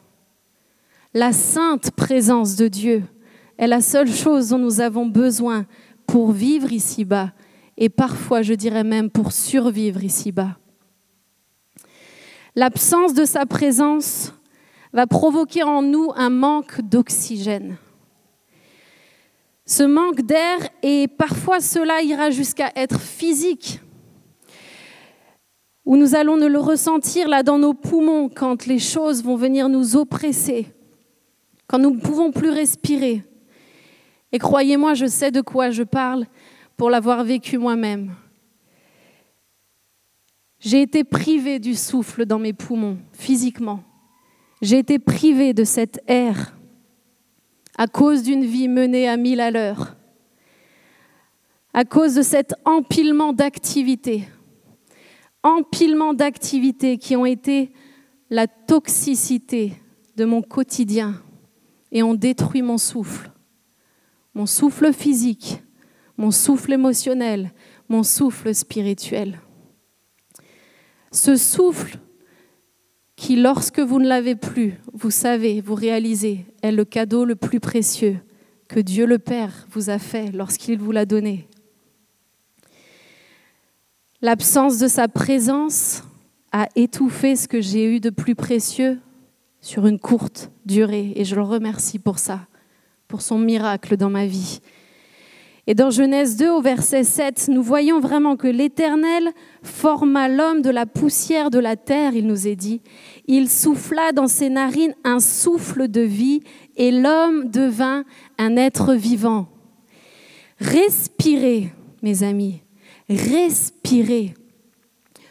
La 1.13 1.33
sainte 1.33 1.91
présence 1.91 2.55
de 2.55 2.67
Dieu 2.67 3.03
est 3.57 3.67
la 3.67 3.81
seule 3.81 4.11
chose 4.11 4.49
dont 4.49 4.57
nous 4.57 4.79
avons 4.79 5.05
besoin 5.05 5.65
pour 6.07 6.31
vivre 6.31 6.71
ici-bas 6.71 7.31
et 7.81 7.89
parfois, 7.89 8.43
je 8.43 8.53
dirais 8.53 8.83
même, 8.83 9.09
pour 9.09 9.31
survivre 9.31 10.03
ici-bas. 10.03 10.55
L'absence 12.55 13.15
de 13.15 13.25
sa 13.25 13.47
présence 13.47 14.33
va 14.93 15.07
provoquer 15.07 15.63
en 15.63 15.81
nous 15.81 16.11
un 16.15 16.29
manque 16.29 16.79
d'oxygène. 16.81 17.77
Ce 19.65 19.81
manque 19.81 20.21
d'air, 20.21 20.59
et 20.83 21.07
parfois 21.07 21.59
cela 21.59 22.03
ira 22.03 22.29
jusqu'à 22.29 22.71
être 22.75 23.01
physique, 23.01 23.79
où 25.83 25.97
nous 25.97 26.13
allons 26.13 26.35
le 26.35 26.59
ressentir 26.59 27.27
là 27.27 27.41
dans 27.41 27.57
nos 27.57 27.73
poumons 27.73 28.29
quand 28.29 28.67
les 28.67 28.77
choses 28.77 29.23
vont 29.23 29.37
venir 29.37 29.69
nous 29.69 29.95
oppresser, 29.95 30.67
quand 31.65 31.79
nous 31.79 31.95
ne 31.95 31.99
pouvons 31.99 32.31
plus 32.31 32.51
respirer. 32.51 33.23
Et 34.31 34.37
croyez-moi, 34.37 34.93
je 34.93 35.07
sais 35.07 35.31
de 35.31 35.41
quoi 35.41 35.71
je 35.71 35.81
parle 35.81 36.27
pour 36.77 36.89
l'avoir 36.89 37.23
vécu 37.23 37.57
moi-même. 37.57 38.15
J'ai 40.59 40.83
été 40.83 41.03
privée 41.03 41.59
du 41.59 41.73
souffle 41.73 42.25
dans 42.25 42.37
mes 42.37 42.53
poumons, 42.53 42.99
physiquement. 43.13 43.83
J'ai 44.61 44.77
été 44.77 44.99
privée 44.99 45.53
de 45.53 45.63
cet 45.63 46.01
air 46.07 46.55
à 47.77 47.87
cause 47.87 48.21
d'une 48.21 48.45
vie 48.45 48.67
menée 48.67 49.09
à 49.09 49.17
mille 49.17 49.39
à 49.39 49.49
l'heure, 49.49 49.95
à 51.73 51.83
cause 51.83 52.13
de 52.13 52.21
cet 52.21 52.53
empilement 52.63 53.33
d'activités, 53.33 54.27
empilement 55.41 56.13
d'activités 56.13 56.99
qui 56.99 57.15
ont 57.15 57.25
été 57.25 57.71
la 58.29 58.47
toxicité 58.47 59.73
de 60.15 60.25
mon 60.25 60.43
quotidien 60.43 61.21
et 61.91 62.03
ont 62.03 62.13
détruit 62.13 62.61
mon 62.61 62.77
souffle, 62.77 63.31
mon 64.35 64.45
souffle 64.45 64.93
physique, 64.93 65.63
mon 66.21 66.29
souffle 66.29 66.71
émotionnel, 66.71 67.51
mon 67.89 68.03
souffle 68.03 68.53
spirituel. 68.53 69.39
Ce 71.11 71.35
souffle 71.35 71.97
qui, 73.15 73.37
lorsque 73.37 73.79
vous 73.79 73.99
ne 73.99 74.07
l'avez 74.07 74.35
plus, 74.35 74.75
vous 74.93 75.09
savez, 75.09 75.61
vous 75.61 75.73
réalisez, 75.73 76.45
est 76.61 76.71
le 76.71 76.85
cadeau 76.85 77.25
le 77.25 77.35
plus 77.35 77.59
précieux 77.59 78.19
que 78.67 78.79
Dieu 78.79 79.07
le 79.07 79.17
Père 79.17 79.65
vous 79.71 79.89
a 79.89 79.97
fait 79.97 80.31
lorsqu'il 80.31 80.77
vous 80.77 80.91
l'a 80.91 81.07
donné. 81.07 81.47
L'absence 84.21 84.77
de 84.77 84.87
sa 84.87 85.07
présence 85.07 86.03
a 86.51 86.67
étouffé 86.75 87.35
ce 87.35 87.47
que 87.47 87.61
j'ai 87.61 87.95
eu 87.95 87.99
de 87.99 88.11
plus 88.11 88.35
précieux 88.35 88.99
sur 89.59 89.87
une 89.87 89.97
courte 89.97 90.51
durée, 90.67 91.13
et 91.15 91.25
je 91.25 91.33
le 91.33 91.41
remercie 91.41 91.97
pour 91.97 92.19
ça, 92.19 92.41
pour 93.07 93.23
son 93.23 93.39
miracle 93.39 93.97
dans 93.97 94.11
ma 94.11 94.27
vie. 94.27 94.61
Et 95.67 95.75
dans 95.75 95.91
Genèse 95.91 96.37
2 96.37 96.49
au 96.49 96.61
verset 96.61 97.03
7, 97.03 97.49
nous 97.49 97.61
voyons 97.61 97.99
vraiment 97.99 98.35
que 98.35 98.47
l'Éternel 98.47 99.29
forma 99.61 100.27
l'homme 100.27 100.61
de 100.61 100.71
la 100.71 100.87
poussière 100.87 101.51
de 101.51 101.59
la 101.59 101.75
terre, 101.75 102.15
il 102.15 102.25
nous 102.25 102.47
est 102.47 102.55
dit. 102.55 102.81
Il 103.27 103.47
souffla 103.47 104.11
dans 104.11 104.27
ses 104.27 104.49
narines 104.49 104.95
un 105.03 105.19
souffle 105.19 105.87
de 105.87 106.01
vie 106.01 106.41
et 106.77 106.91
l'homme 106.91 107.49
devint 107.49 108.05
un 108.39 108.55
être 108.57 108.95
vivant. 108.95 109.49
Respirez, 110.59 111.71
mes 112.01 112.23
amis, 112.23 112.61
respirez. 113.07 114.33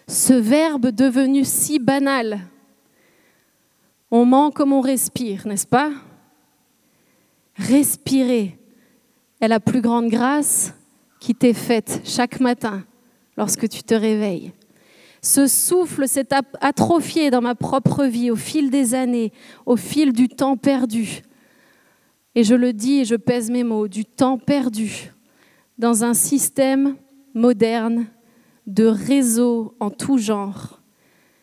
Ce 0.06 0.32
verbe 0.32 0.88
devenu 0.88 1.44
si 1.44 1.80
banal. 1.80 2.40
On 4.12 4.25
ment 4.25 4.50
comme 4.50 4.72
on 4.72 4.80
respire, 4.80 5.46
n'est-ce 5.46 5.66
pas? 5.66 5.90
Respirez 7.56 8.60
est 9.40 9.49
la 9.49 9.61
plus 9.61 9.80
grande 9.80 10.09
grâce 10.09 10.75
qui 11.20 11.35
t'est 11.35 11.54
faite 11.54 12.00
chaque 12.04 12.40
matin 12.40 12.85
lorsque 13.37 13.68
tu 13.68 13.82
te 13.82 13.94
réveilles. 13.94 14.52
Ce 15.23 15.47
souffle 15.47 16.09
s'est 16.09 16.28
atrophié 16.61 17.30
dans 17.30 17.42
ma 17.42 17.54
propre 17.54 18.04
vie 18.04 18.30
au 18.30 18.37
fil 18.37 18.70
des 18.70 18.94
années, 18.94 19.32
au 19.66 19.76
fil 19.76 20.12
du 20.12 20.28
temps 20.28 20.56
perdu. 20.56 21.23
Et 22.35 22.44
je 22.44 22.54
le 22.54 22.73
dis 22.73 23.00
et 23.00 23.04
je 23.04 23.16
pèse 23.16 23.50
mes 23.50 23.64
mots, 23.64 23.88
du 23.88 24.04
temps 24.04 24.38
perdu 24.38 25.12
dans 25.78 26.04
un 26.04 26.14
système 26.14 26.97
moderne 27.35 28.06
de 28.66 28.85
réseaux 28.85 29.75
en 29.80 29.90
tout 29.90 30.18
genre, 30.18 30.80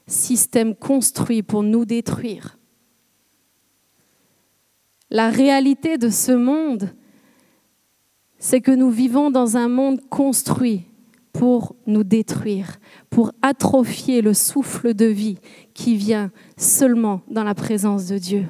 système 0.07 0.75
construit 0.75 1.43
pour 1.43 1.63
nous 1.63 1.85
détruire. 1.85 2.57
La 5.09 5.29
réalité 5.29 5.97
de 5.97 6.09
ce 6.09 6.31
monde, 6.31 6.89
c'est 8.49 8.61
que 8.61 8.71
nous 8.71 8.89
vivons 8.89 9.29
dans 9.29 9.57
un 9.57 9.67
monde 9.67 9.99
construit 10.09 10.83
pour 11.33 11.75
nous 11.85 12.05
détruire, 12.05 12.77
pour 13.09 13.33
atrophier 13.41 14.21
le 14.21 14.33
souffle 14.33 14.93
de 14.93 15.03
vie 15.03 15.37
qui 15.73 15.97
vient 15.97 16.31
seulement 16.55 17.19
dans 17.29 17.43
la 17.43 17.53
présence 17.53 18.07
de 18.07 18.17
Dieu. 18.17 18.45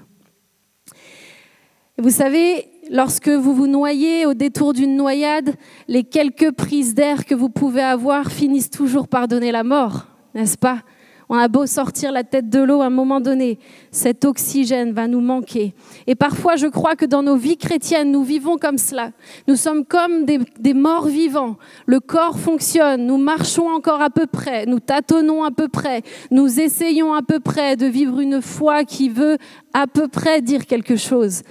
vous 1.97 2.11
savez, 2.11 2.67
lorsque 2.91 3.27
vous 3.27 3.55
vous 3.55 3.65
noyez 3.65 4.27
au 4.27 4.35
détour 4.35 4.73
d'une 4.73 4.95
noyade, 4.95 5.55
les 5.87 6.03
quelques 6.03 6.51
prises 6.51 6.93
d'air 6.93 7.25
que 7.25 7.33
vous 7.33 7.49
pouvez 7.49 7.81
avoir 7.81 8.31
finissent 8.31 8.69
toujours 8.69 9.07
par 9.07 9.27
donner 9.27 9.51
la 9.51 9.63
mort, 9.63 10.05
n'est-ce 10.35 10.59
pas? 10.59 10.83
On 11.29 11.37
a 11.37 11.47
beau 11.47 11.65
sortir 11.65 12.11
la 12.11 12.23
tête 12.23 12.49
de 12.49 12.59
l'eau 12.59 12.81
à 12.81 12.85
un 12.85 12.89
moment 12.89 13.19
donné, 13.19 13.59
cet 13.91 14.23
oxygène 14.23 14.93
va 14.93 15.07
nous 15.07 15.19
manquer. 15.19 15.73
Et 16.07 16.15
parfois, 16.15 16.55
je 16.55 16.67
crois 16.67 16.95
que 16.95 17.05
dans 17.05 17.21
nos 17.21 17.35
vies 17.35 17.57
chrétiennes, 17.57 18.11
nous 18.11 18.23
vivons 18.23 18.57
comme 18.57 18.77
cela. 18.77 19.11
Nous 19.47 19.57
sommes 19.57 19.85
comme 19.85 20.25
des, 20.25 20.73
morts 20.73 21.07
vivants. 21.07 21.57
Le 21.85 21.99
corps 21.99 22.39
fonctionne, 22.39 23.05
nous 23.05 23.17
marchons 23.17 23.67
encore 23.69 24.01
à 24.01 24.09
peu 24.09 24.25
près, 24.25 24.65
nous 24.65 24.79
tâtonnons 24.79 25.43
à 25.43 25.51
peu 25.51 25.67
près, 25.67 26.01
nous 26.31 26.59
essayons 26.59 27.13
à 27.13 27.21
peu 27.21 27.39
près 27.39 27.75
de 27.75 27.85
vivre 27.85 28.19
une 28.19 28.41
foi 28.41 28.83
qui 28.85 29.09
veut 29.09 29.37
à 29.73 29.87
peu 29.87 30.07
près 30.07 30.41
dire 30.41 30.65
quelque 30.65 30.95
chose. 30.95 31.41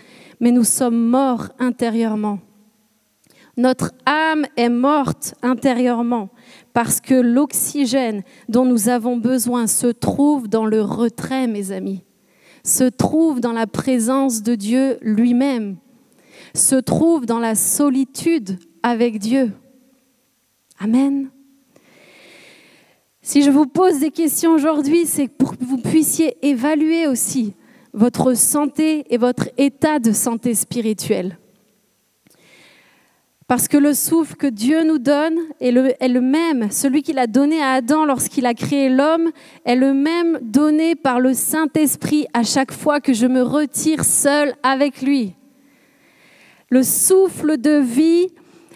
Mais 0.41 0.53
nous 0.53 0.65
sommes 0.65 1.09
morts 1.09 1.49
intérieurement. 1.59 2.39
Notre 3.59 3.93
âme 4.05 4.45
est 4.57 4.69
morte 4.69 5.35
intérieurement 5.43 6.29
parce 6.73 7.01
que 7.01 7.15
l'oxygène 7.15 8.23
dont 8.49 8.65
nous 8.65 8.89
avons 8.89 9.17
besoin 9.17 9.67
se 9.67 9.87
trouve 9.87 10.49
dans 10.49 10.67
le 10.67 10.83
retrait, 10.83 11.47
mes 11.47 11.73
amis, 11.73 12.05
se 12.65 12.85
trouve 12.85 13.41
dans 13.41 13.53
la 13.53 13.67
présence 13.67 14.43
de 14.43 14.55
Dieu 14.55 14.99
lui-même, 15.01 15.77
se 16.55 16.77
trouve 16.77 17.27
dans 17.27 17.39
la 17.39 17.55
solitude 17.55 18.59
avec 18.83 19.19
Dieu. 19.19 19.53
Amen. 20.79 21.31
Si 23.23 23.43
je 23.43 23.51
vous 23.51 23.67
pose 23.67 23.99
des 23.99 24.11
questions 24.11 24.53
aujourd'hui, 24.53 25.07
c'est 25.07 25.29
pour 25.29 25.57
que 25.57 25.65
vous 25.65 25.79
puissiez 25.79 26.37
évaluer 26.47 27.09
aussi 27.09 27.55
votre 27.93 28.35
santé 28.35 29.05
et 29.13 29.17
votre 29.17 29.49
état 29.57 29.99
de 29.99 30.13
santé 30.13 30.55
spirituelle. 30.55 31.39
Parce 33.49 33.69
que 33.69 33.77
le 33.77 33.95
souffle 33.95 34.35
que 34.35 34.49
Dieu 34.49 34.83
nous 34.83 34.99
donne 34.99 35.39
est 35.61 35.71
le, 35.71 36.21
même, 36.21 36.69
celui 36.73 37.03
qu'il 37.03 37.19
a 37.19 37.29
donné 37.29 37.63
à 37.63 37.75
Adam 37.75 38.05
lorsqu'il 38.05 38.45
a 38.45 38.55
créé 38.55 38.89
l'homme, 38.89 39.31
est 39.65 39.77
le 39.77 39.95
même 39.95 40.41
donné 40.43 40.97
par 40.97 41.21
le 41.21 41.33
Saint-Esprit 41.33 42.27
à 42.35 42.43
chaque 42.43 42.73
fois 42.73 43.01
que 43.01 43.13
je 43.13 43.27
me 43.27 43.43
retire 43.43 44.05
seul 44.05 44.55
avec 44.65 45.01
lui. 45.01 45.35
Le 46.71 46.83
souffle 46.83 47.57
de 47.57 47.79
vie 47.79 48.27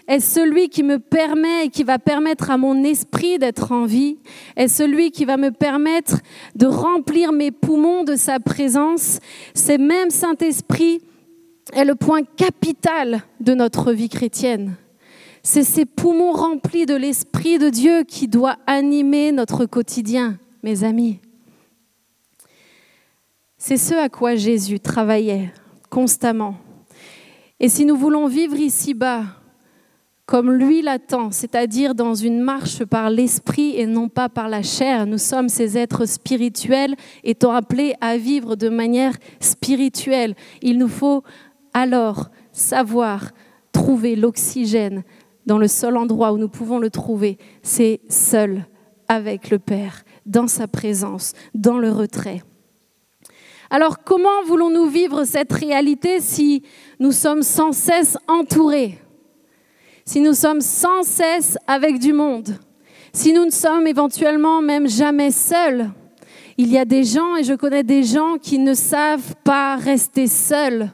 est 0.07 0.21
celui 0.21 0.69
qui 0.69 0.83
me 0.83 0.99
permet 0.99 1.65
et 1.65 1.69
qui 1.69 1.83
va 1.83 1.99
permettre 1.99 2.49
à 2.49 2.57
mon 2.57 2.81
esprit 2.85 3.39
d'être 3.39 3.73
en 3.73 3.83
vie, 3.83 4.19
est 4.55 4.69
celui 4.69 5.11
qui 5.11 5.25
va 5.25 5.35
me 5.35 5.51
permettre 5.51 6.19
de 6.55 6.67
remplir 6.67 7.33
mes 7.33 7.51
poumons 7.51 8.05
de 8.05 8.15
sa 8.15 8.39
présence. 8.39 9.19
C'est 9.53 9.77
même 9.77 10.11
Saint-Esprit 10.11 11.01
est 11.73 11.85
le 11.85 11.95
point 11.95 12.23
capital 12.23 13.21
de 13.39 13.53
notre 13.53 13.91
vie 13.91 14.09
chrétienne. 14.09 14.75
C'est 15.43 15.63
ces 15.63 15.85
poumons 15.85 16.33
remplis 16.33 16.85
de 16.85 16.95
l'Esprit 16.95 17.57
de 17.57 17.69
Dieu 17.69 18.03
qui 18.03 18.27
doit 18.27 18.57
animer 18.67 19.31
notre 19.31 19.65
quotidien, 19.65 20.37
mes 20.63 20.83
amis. 20.83 21.19
C'est 23.57 23.77
ce 23.77 23.93
à 23.93 24.09
quoi 24.09 24.35
Jésus 24.35 24.79
travaillait 24.79 25.51
constamment. 25.89 26.55
Et 27.59 27.69
si 27.69 27.85
nous 27.85 27.95
voulons 27.95 28.27
vivre 28.27 28.55
ici-bas 28.55 29.23
comme 30.25 30.51
lui 30.51 30.81
l'attend, 30.81 31.29
c'est-à-dire 31.31 31.93
dans 31.93 32.15
une 32.15 32.39
marche 32.39 32.85
par 32.85 33.09
l'esprit 33.09 33.75
et 33.77 33.85
non 33.85 34.07
pas 34.07 34.29
par 34.29 34.47
la 34.47 34.63
chair, 34.63 35.05
nous 35.05 35.17
sommes 35.17 35.49
ces 35.49 35.77
êtres 35.77 36.05
spirituels 36.05 36.95
étant 37.23 37.51
appelés 37.51 37.95
à 37.99 38.15
vivre 38.15 38.55
de 38.55 38.69
manière 38.69 39.13
spirituelle. 39.41 40.35
Il 40.61 40.77
nous 40.77 40.87
faut 40.87 41.23
alors 41.73 42.29
savoir 42.51 43.31
trouver 43.71 44.15
l'oxygène 44.15 45.03
dans 45.45 45.57
le 45.57 45.67
seul 45.67 45.97
endroit 45.97 46.33
où 46.33 46.37
nous 46.37 46.49
pouvons 46.49 46.79
le 46.79 46.89
trouver, 46.89 47.37
c'est 47.63 48.01
seul 48.09 48.65
avec 49.07 49.49
le 49.49 49.59
Père, 49.59 50.03
dans 50.25 50.47
sa 50.47 50.67
présence, 50.67 51.33
dans 51.53 51.77
le 51.77 51.91
retrait. 51.91 52.43
Alors 53.69 54.03
comment 54.03 54.43
voulons-nous 54.45 54.87
vivre 54.87 55.23
cette 55.23 55.51
réalité 55.51 56.19
si 56.19 56.63
nous 56.99 57.11
sommes 57.11 57.41
sans 57.41 57.71
cesse 57.71 58.17
entourés, 58.27 58.99
si 60.05 60.19
nous 60.21 60.33
sommes 60.33 60.61
sans 60.61 61.03
cesse 61.03 61.57
avec 61.67 61.99
du 61.99 62.13
monde, 62.13 62.57
si 63.13 63.33
nous 63.33 63.45
ne 63.45 63.51
sommes 63.51 63.87
éventuellement 63.87 64.61
même 64.61 64.87
jamais 64.87 65.31
seuls? 65.31 65.89
Il 66.57 66.71
y 66.71 66.77
a 66.77 66.85
des 66.85 67.03
gens, 67.03 67.37
et 67.37 67.43
je 67.43 67.53
connais 67.53 67.83
des 67.83 68.03
gens 68.03 68.37
qui 68.37 68.59
ne 68.59 68.73
savent 68.73 69.35
pas 69.43 69.77
rester 69.77 70.27
seuls 70.27 70.91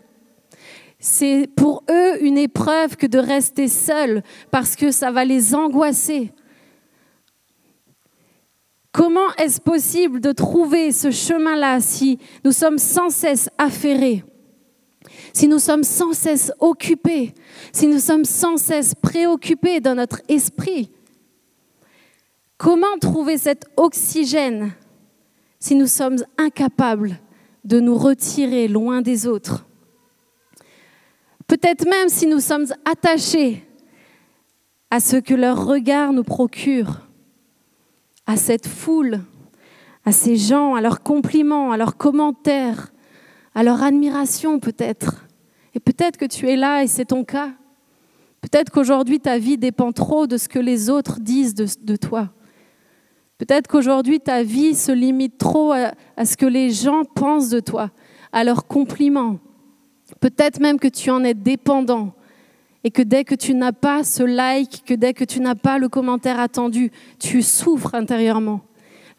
c'est 1.07 1.49
pour 1.55 1.83
eux 1.89 2.21
une 2.21 2.37
épreuve 2.37 2.97
que 2.97 3.07
de 3.07 3.17
rester 3.17 3.69
seuls 3.69 4.23
parce 4.51 4.75
que 4.75 4.91
ça 4.91 5.09
va 5.09 5.23
les 5.23 5.55
angoisser. 5.55 6.33
Comment 8.91 9.33
est-ce 9.37 9.61
possible 9.61 10.19
de 10.19 10.33
trouver 10.33 10.91
ce 10.91 11.09
chemin-là 11.09 11.79
si 11.79 12.19
nous 12.43 12.51
sommes 12.51 12.77
sans 12.77 13.09
cesse 13.09 13.49
affairés, 13.57 14.25
si 15.33 15.47
nous 15.47 15.59
sommes 15.59 15.85
sans 15.85 16.11
cesse 16.11 16.51
occupés, 16.59 17.33
si 17.71 17.87
nous 17.87 17.99
sommes 17.99 18.25
sans 18.25 18.57
cesse 18.57 18.93
préoccupés 18.93 19.79
dans 19.79 19.95
notre 19.95 20.21
esprit? 20.27 20.91
Comment 22.57 22.97
trouver 22.99 23.37
cet 23.37 23.65
oxygène 23.77 24.73
si 25.57 25.75
nous 25.75 25.87
sommes 25.87 26.17
incapables 26.37 27.17
de 27.63 27.79
nous 27.79 27.97
retirer 27.97 28.67
loin 28.67 29.01
des 29.01 29.25
autres? 29.25 29.66
Peut-être 31.47 31.87
même 31.87 32.09
si 32.09 32.27
nous 32.27 32.41
sommes 32.41 32.65
attachés 32.83 33.65
à 34.91 34.99
ce 34.99 35.15
que 35.15 35.33
leur 35.33 35.65
regard 35.65 36.11
nous 36.11 36.23
procure, 36.23 37.07
à 38.25 38.35
cette 38.35 38.67
foule, 38.67 39.21
à 40.03 40.11
ces 40.11 40.35
gens, 40.35 40.75
à 40.75 40.81
leurs 40.81 41.01
compliments, 41.03 41.71
à 41.71 41.77
leurs 41.77 41.95
commentaires, 41.95 42.91
à 43.55 43.63
leur 43.63 43.81
admiration 43.81 44.59
peut-être. 44.59 45.25
Et 45.73 45.79
peut-être 45.79 46.17
que 46.17 46.25
tu 46.25 46.49
es 46.49 46.57
là 46.57 46.83
et 46.83 46.87
c'est 46.87 47.05
ton 47.05 47.23
cas. 47.23 47.51
Peut-être 48.41 48.69
qu'aujourd'hui 48.69 49.19
ta 49.19 49.37
vie 49.37 49.57
dépend 49.57 49.93
trop 49.93 50.27
de 50.27 50.37
ce 50.37 50.49
que 50.49 50.59
les 50.59 50.89
autres 50.89 51.19
disent 51.19 51.55
de, 51.55 51.95
toi. 51.95 52.29
Peut-être 53.37 53.67
qu'aujourd'hui 53.67 54.19
ta 54.19 54.43
vie 54.43 54.75
se 54.75 54.91
limite 54.91 55.37
trop 55.37 55.71
à, 55.71 55.91
à 56.17 56.25
ce 56.25 56.35
que 56.35 56.45
les 56.45 56.71
gens 56.71 57.03
pensent 57.03 57.49
de 57.49 57.59
toi, 57.59 57.91
à 58.31 58.43
leurs 58.43 58.67
compliments, 58.67 59.39
Peut-être 60.19 60.59
même 60.59 60.79
que 60.79 60.87
tu 60.87 61.09
en 61.11 61.23
es 61.23 61.33
dépendant 61.33 62.13
et 62.83 62.91
que 62.91 63.01
dès 63.01 63.23
que 63.23 63.35
tu 63.35 63.53
n'as 63.53 63.73
pas 63.73 64.03
ce 64.03 64.23
like, 64.23 64.83
que 64.85 64.93
dès 64.93 65.13
que 65.13 65.25
tu 65.25 65.41
n'as 65.41 65.55
pas 65.55 65.77
le 65.77 65.89
commentaire 65.89 66.39
attendu, 66.39 66.91
tu 67.19 67.41
souffres 67.41 67.95
intérieurement. 67.95 68.61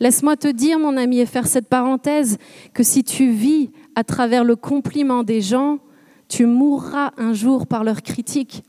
Laisse-moi 0.01 0.37
te 0.37 0.49
dire, 0.49 0.79
mon 0.79 0.97
ami, 0.97 1.19
et 1.19 1.27
faire 1.27 1.47
cette 1.47 1.69
parenthèse, 1.69 2.39
que 2.73 2.83
si 2.83 3.03
tu 3.03 3.31
vis 3.31 3.71
à 3.97 4.05
travers 4.05 4.45
le 4.45 4.57
compliment 4.57 5.25
des 5.25 5.41
gens, 5.41 5.81
tu 6.29 6.47
mourras 6.47 7.11
un 7.17 7.33
jour 7.33 7.67
par 7.67 7.85
leur 7.85 8.03
critique. 8.03 8.63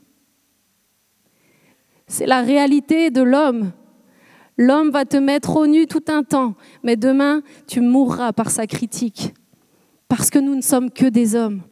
C'est 2.06 2.26
la 2.26 2.42
réalité 2.42 3.10
de 3.10 3.22
l'homme. 3.22 3.70
L'homme 4.58 4.90
va 4.90 5.04
te 5.04 5.16
mettre 5.16 5.56
au 5.56 5.66
nu 5.66 5.86
tout 5.86 6.04
un 6.08 6.24
temps, 6.24 6.54
mais 6.82 6.96
demain, 6.96 7.42
tu 7.66 7.80
mourras 7.80 8.32
par 8.32 8.50
sa 8.50 8.66
critique. 8.66 9.32
Parce 10.08 10.28
que 10.28 10.38
nous 10.38 10.56
ne 10.56 10.60
sommes 10.60 10.90
que 10.90 11.06
des 11.06 11.36
hommes. 11.36 11.62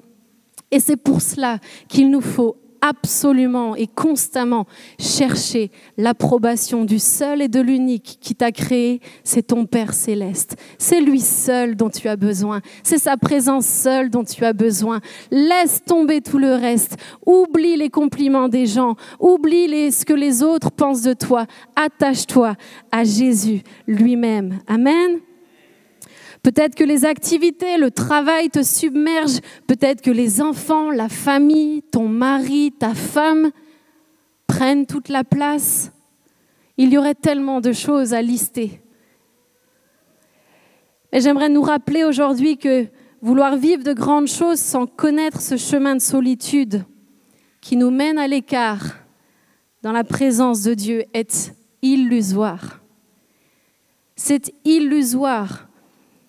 Et 0.71 0.81
c'est 0.81 0.97
pour 0.97 1.21
cela 1.23 1.59
qu'il 1.89 2.11
nous 2.11 2.21
faut 2.21 2.57
absolument 2.81 3.75
et 3.75 3.87
constamment 3.87 4.67
chercher 4.99 5.71
l'approbation 5.97 6.85
du 6.85 6.99
seul 6.99 7.43
et 7.43 7.49
de 7.49 7.61
l'unique 7.61 8.19
qui 8.21 8.35
t'a 8.35 8.53
créé, 8.53 9.01
c'est 9.25 9.49
ton 9.49 9.67
Père 9.67 9.95
céleste. 9.95 10.57
C'est 10.79 11.01
lui 11.01 11.21
seul 11.21 11.77
dont 11.77 11.91
tu 11.91 12.09
as 12.09 12.17
besoin. 12.17 12.61
C'est 12.83 12.99
sa 12.99 13.17
présence 13.17 13.67
seule 13.67 14.11
dont 14.11 14.25
tu 14.25 14.45
as 14.45 14.53
besoin. 14.53 15.01
Laisse 15.31 15.83
tomber 15.85 16.21
tout 16.21 16.39
le 16.39 16.55
reste. 16.55 16.97
Oublie 17.27 17.77
les 17.77 17.91
compliments 17.91 18.49
des 18.49 18.67
gens. 18.67 18.97
Oublie 19.21 19.93
ce 19.93 20.05
que 20.05 20.15
les 20.15 20.43
autres 20.43 20.71
pensent 20.71 21.03
de 21.03 21.13
toi. 21.13 21.47
Attache-toi 21.77 22.55
à 22.93 23.05
Jésus 23.05 23.63
lui-même. 23.87 24.61
Amen. 24.67 25.21
Peut-être 26.43 26.75
que 26.75 26.85
les 26.85 27.05
activités, 27.05 27.79
le 27.79 27.91
travail 27.91 28.51
te 28.51 28.63
submergent. 28.63 29.41
Peut-être 29.67 30.03
que 30.03 30.11
les 30.11 30.41
enfants, 30.41 30.91
la 30.91 31.09
famille, 31.09 31.83
ton 31.83 32.09
mari, 32.09 32.73
ta 32.79 32.95
femme 32.95 33.51
prennent 34.47 34.87
toute 34.87 35.09
la 35.09 35.25
place. 35.25 35.93
Il 36.77 36.93
y 36.93 36.99
aurait 36.99 37.15
tellement 37.15 37.61
de 37.61 37.73
choses 37.73 38.15
à 38.15 38.23
lister. 38.23 38.81
Mais 41.13 41.21
j'aimerais 41.21 41.49
nous 41.49 41.63
rappeler 41.63 42.05
aujourd'hui 42.05 42.57
que 42.57 42.87
vouloir 43.21 43.57
vivre 43.57 43.83
de 43.83 43.93
grandes 43.93 44.29
choses 44.29 44.61
sans 44.61 44.87
connaître 44.87 45.41
ce 45.41 45.57
chemin 45.57 45.97
de 45.97 46.01
solitude 46.01 46.85
qui 47.61 47.77
nous 47.77 47.91
mène 47.91 48.19
à 48.19 48.29
l'écart 48.29 48.99
dans 49.83 49.93
la 49.93 50.05
présence 50.05 50.63
de 50.63 50.75
Dieu 50.75 51.05
est 51.15 51.55
illusoire. 51.83 52.81
C'est 54.17 54.53
illusoire 54.65 55.68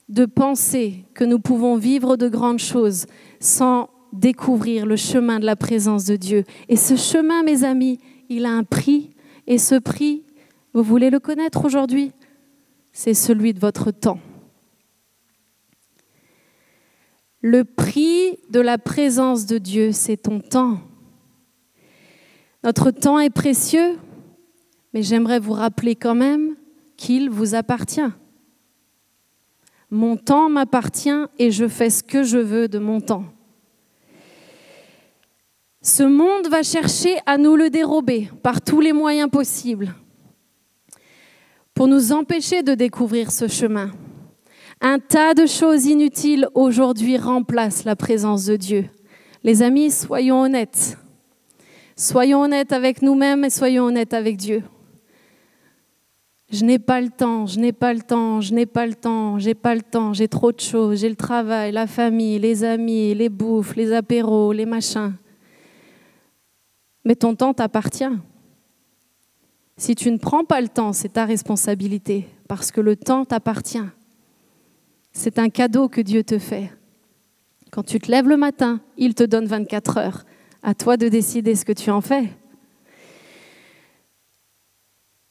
de 0.10 0.26
penser 0.26 1.06
que 1.13 1.24
nous 1.24 1.39
pouvons 1.39 1.78
vivre 1.78 2.17
de 2.17 2.28
grandes 2.28 2.60
choses 2.60 3.06
sans 3.39 3.89
découvrir 4.12 4.88
le 4.88 4.95
chemin 4.95 5.39
de 5.39 5.45
la 5.45 5.56
présence 5.56 6.06
de 6.06 6.15
Dieu. 6.15 6.43
Et 6.67 6.76
ce 6.76 6.95
chemin, 6.95 7.43
mes 7.43 7.63
amis, 7.63 8.00
il 8.28 8.45
a 8.45 8.52
un 8.52 8.63
prix. 8.63 9.12
Et 9.45 9.60
ce 9.60 9.76
prix, 9.76 10.24
vous 10.74 10.84
voulez 10.84 11.12
le 11.12 11.19
connaître 11.19 11.63
aujourd'hui? 11.63 12.12
C'est 12.91 13.13
celui 13.13 13.54
de 13.54 13.60
votre 13.60 13.91
temps. 13.91 14.19
Le 17.41 17.63
prix 17.63 18.38
de 18.50 18.60
la 18.60 18.78
présence 18.78 19.45
de 19.45 19.60
Dieu, 19.60 19.91
c'est 19.91 20.17
ton 20.17 20.39
temps. 20.39 20.80
Notre 22.63 22.91
temps 22.91 23.19
est 23.19 23.30
précieux, 23.30 23.98
mais 24.93 25.04
j'aimerais 25.04 25.39
vous 25.39 25.54
rappeler 25.54 25.95
quand 25.95 26.15
même 26.15 26.56
qu'il 26.98 27.30
vous 27.30 27.56
appartient. 27.56 28.02
Mon 29.91 30.17
temps 30.17 30.49
m'appartient 30.49 31.25
et 31.39 31.52
je 31.52 31.67
fais 31.67 31.89
ce 31.89 32.04
que 32.04 32.23
je 32.23 32.38
veux 32.38 32.67
de 32.67 32.80
mon 32.80 33.02
temps. 33.02 33.25
Ce 35.82 36.04
monde 36.04 36.47
va 36.47 36.62
chercher 36.62 37.17
à 37.25 37.38
nous 37.38 37.56
le 37.56 37.69
dérober 37.69 38.30
par 38.43 38.62
tous 38.62 38.82
les 38.82 38.93
moyens 38.93 39.30
possibles 39.30 39.93
pour 41.73 41.88
nous 41.88 42.12
empêcher 42.12 42.62
de 42.62 42.75
découvrir 42.75 43.32
ce 43.32 43.47
chemin. 43.47 43.91
Un 44.82 44.99
tas 44.99 45.34
de 45.34 45.45
choses 45.45 45.86
inutiles 45.86 46.47
aujourd'hui 46.54 47.17
remplacent 47.17 47.86
la 47.86 47.95
présence 47.95 48.45
de 48.45 48.58
Dieu. 48.58 48.89
Les 49.43 49.62
amis, 49.62 49.89
soyons 49.89 50.41
honnêtes. 50.41 50.97
Soyons 51.95 52.41
honnêtes 52.41 52.73
avec 52.73 53.02
nous-mêmes 53.02 53.45
et 53.45 53.49
soyons 53.49 53.86
honnêtes 53.86 54.13
avec 54.13 54.36
Dieu. 54.36 54.63
Je 56.51 56.65
n'ai 56.65 56.79
pas 56.79 56.99
le 56.99 57.09
temps, 57.09 57.45
je 57.45 57.59
n'ai 57.59 57.71
pas 57.71 57.93
le 57.93 58.01
temps, 58.01 58.41
je 58.41 58.53
n'ai 58.55 58.65
pas 58.65 58.88
le 58.88 58.95
temps, 58.95 59.38
j'ai 59.38 59.53
pas 59.53 59.75
le 59.75 59.81
temps, 59.81 60.13
j'ai 60.13 60.27
trop 60.27 60.51
de 60.51 60.59
choses, 60.59 61.01
j'ai 61.01 61.09
le 61.09 61.15
travail, 61.15 61.71
la 61.71 61.85
famille, 61.85 62.39
les 62.39 62.63
amis, 62.63 63.13
les 63.13 63.29
bouffes, 63.29 63.75
les 63.75 63.93
apéros, 63.93 64.51
les 64.51 64.65
machins. 64.65 65.13
Mais 67.05 67.15
ton 67.15 67.35
temps 67.35 67.53
t'appartient. 67.53 68.17
Si 69.77 69.93
tu 69.93 70.12
ne 70.12 70.17
prends 70.17 70.43
pas 70.43 70.59
le 70.59 70.67
temps, 70.67 70.91
c'est 70.91 71.13
ta 71.13 71.25
responsabilité, 71.25 72.27
parce 72.47 72.71
que 72.71 72.81
le 72.81 72.95
temps 72.95 73.25
t'appartient. 73.25 73.88
C'est 75.12 75.38
un 75.38 75.49
cadeau 75.49 75.88
que 75.88 76.01
Dieu 76.01 76.23
te 76.23 76.39
fait. 76.39 76.71
Quand 77.71 77.83
tu 77.83 77.99
te 77.99 78.12
lèves 78.12 78.27
le 78.27 78.38
matin, 78.38 78.81
il 78.97 79.13
te 79.13 79.23
donne 79.23 79.45
24 79.45 79.97
heures. 79.97 80.25
À 80.63 80.73
toi 80.73 80.97
de 80.97 81.07
décider 81.07 81.53
ce 81.53 81.63
que 81.63 81.71
tu 81.71 81.91
en 81.91 82.01
fais. 82.01 82.29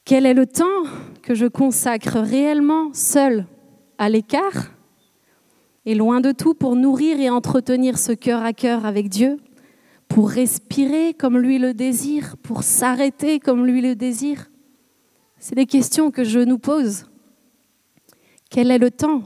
Quel 0.08 0.24
est 0.24 0.32
le 0.32 0.46
temps 0.46 0.64
que 1.20 1.34
je 1.34 1.44
consacre 1.44 2.18
réellement 2.18 2.94
seul 2.94 3.44
à 3.98 4.08
l'écart 4.08 4.72
et 5.84 5.94
loin 5.94 6.22
de 6.22 6.32
tout 6.32 6.54
pour 6.54 6.76
nourrir 6.76 7.20
et 7.20 7.28
entretenir 7.28 7.98
ce 7.98 8.12
cœur 8.12 8.42
à 8.42 8.54
cœur 8.54 8.86
avec 8.86 9.10
Dieu, 9.10 9.36
pour 10.08 10.30
respirer 10.30 11.12
comme 11.12 11.36
lui 11.36 11.58
le 11.58 11.74
désire, 11.74 12.38
pour 12.42 12.62
s'arrêter 12.62 13.38
comme 13.38 13.66
lui 13.66 13.82
le 13.82 13.96
désire? 13.96 14.48
C'est 15.38 15.56
des 15.56 15.66
questions 15.66 16.10
que 16.10 16.24
je 16.24 16.40
nous 16.40 16.58
pose. 16.58 17.04
Quel 18.48 18.70
est 18.70 18.78
le 18.78 18.90
temps 18.90 19.24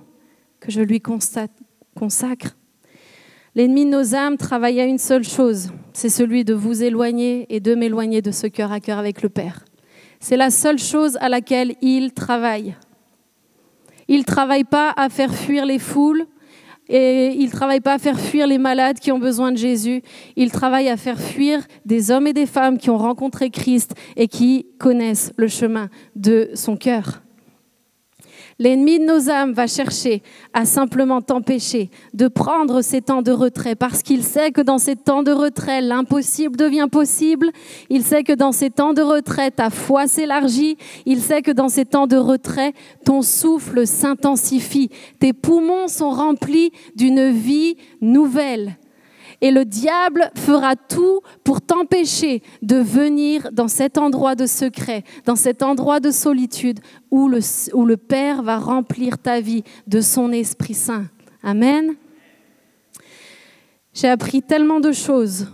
que 0.59 0.73
je 0.73 0.81
lui 0.81 1.01
consacre? 1.01 2.57
L'ennemi 3.55 3.85
de 3.85 3.91
nos 3.91 4.17
âmes 4.17 4.37
travaille 4.37 4.81
à 4.81 4.85
une 4.85 4.99
seule 4.99 5.23
chose, 5.23 5.71
c'est 5.93 6.09
celui 6.09 6.45
de 6.45 6.55
vous 6.55 6.83
éloigner 6.83 7.47
et 7.55 7.61
de 7.61 7.77
m'éloigner 7.77 8.21
de 8.21 8.33
ce 8.33 8.49
cœur 8.49 8.73
à 8.73 8.81
cœur 8.81 8.99
avec 8.99 9.23
le 9.23 9.29
Père. 9.29 9.65
C'est 10.23 10.37
la 10.37 10.51
seule 10.51 10.79
chose 10.79 11.19
à 11.21 11.29
laquelle 11.29 11.75
il 11.83 12.13
travaille. 12.13 12.77
Il 14.07 14.19
ne 14.19 14.25
travaille 14.25 14.63
pas 14.63 14.95
à 14.97 15.09
faire 15.09 15.35
fuir 15.35 15.67
les 15.67 15.81
foules 15.81 16.27
et 16.89 17.35
il 17.35 17.47
ne 17.47 17.51
travaille 17.51 17.81
pas 17.81 17.95
à 17.95 17.99
faire 17.99 18.21
fuir 18.21 18.47
les 18.47 18.57
malades 18.57 19.01
qui 19.01 19.11
ont 19.11 19.19
besoin 19.19 19.51
de 19.51 19.57
Jésus. 19.57 20.01
Il 20.37 20.53
travaille 20.53 20.89
à 20.89 20.97
faire 20.97 21.19
fuir 21.19 21.67
des 21.87 22.13
hommes 22.13 22.29
et 22.29 22.33
des 22.33 22.47
femmes 22.47 22.79
qui 22.79 22.89
ont 22.89 22.99
rencontré 22.99 23.51
Christ 23.51 23.97
et 24.15 24.29
qui 24.29 24.69
connaissent 24.79 25.33
le 25.37 25.49
chemin 25.49 25.89
de 26.15 26.51
son 26.55 26.77
cœur. 26.77 27.21
L'ennemi 28.59 28.99
de 28.99 29.05
nos 29.05 29.31
âmes 29.31 29.53
va 29.53 29.67
chercher 29.67 30.23
à 30.53 30.65
simplement 30.65 31.21
t'empêcher 31.21 31.91
de 32.15 32.29
prendre 32.29 32.83
ces 32.83 33.01
temps 33.01 33.23
de 33.23 33.33
retrait 33.33 33.75
parce 33.75 34.03
qu'il 34.03 34.23
sait 34.23 34.51
que 34.53 34.61
dans 34.61 34.79
ces 34.79 34.97
temps 34.97 35.23
de 35.23 35.33
retrait, 35.33 35.81
l'impossible 35.81 36.57
devient 36.57 36.89
possible. 36.91 37.51
Il 37.91 38.03
sait 38.03 38.23
que 38.23 38.33
dans 38.33 38.53
ces 38.53 38.71
temps 38.71 38.93
de 38.93 39.03
retrait, 39.03 39.51
ta 39.51 39.71
foi 39.71 40.07
s'élargit. 40.07 40.77
Il 41.07 41.21
sait 41.21 41.43
que 41.43 41.51
dans 41.51 41.69
ces 41.69 41.85
temps 41.85 42.07
de 42.07 42.17
retrait, 42.17 42.73
ton 43.05 43.23
souffle 43.23 43.87
s'intensifie. 43.87 44.91
Tes 45.19 45.33
poumons 45.33 45.89
sont 45.89 46.11
remplis 46.11 46.73
d'une 46.95 47.31
vie 47.31 47.77
nouvelle. 48.01 48.77
Et 49.43 49.51
le 49.51 49.65
diable 49.65 50.31
fera 50.37 50.77
tout 50.77 51.21
pour 51.43 51.61
t'empêcher 51.61 52.45
de 52.63 52.77
venir 52.77 53.51
dans 53.53 53.67
cet 53.67 53.99
endroit 53.99 54.37
de 54.37 54.47
secret, 54.47 55.03
dans 55.25 55.35
cet 55.35 55.65
endroit 55.65 55.99
de 55.99 56.13
solitude 56.13 56.79
où 57.11 57.29
le, 57.29 57.97
Père 57.97 58.45
va 58.45 58.59
remplir 58.59 59.19
ta 59.19 59.41
vie 59.41 59.65
de 59.89 60.01
son 60.01 60.31
Esprit 60.31 60.75
Saint. 60.75 61.07
Amen. 61.43 61.97
J'ai 63.93 64.09
appris 64.09 64.43
tellement 64.43 64.79
de 64.79 64.93
choses, 64.93 65.49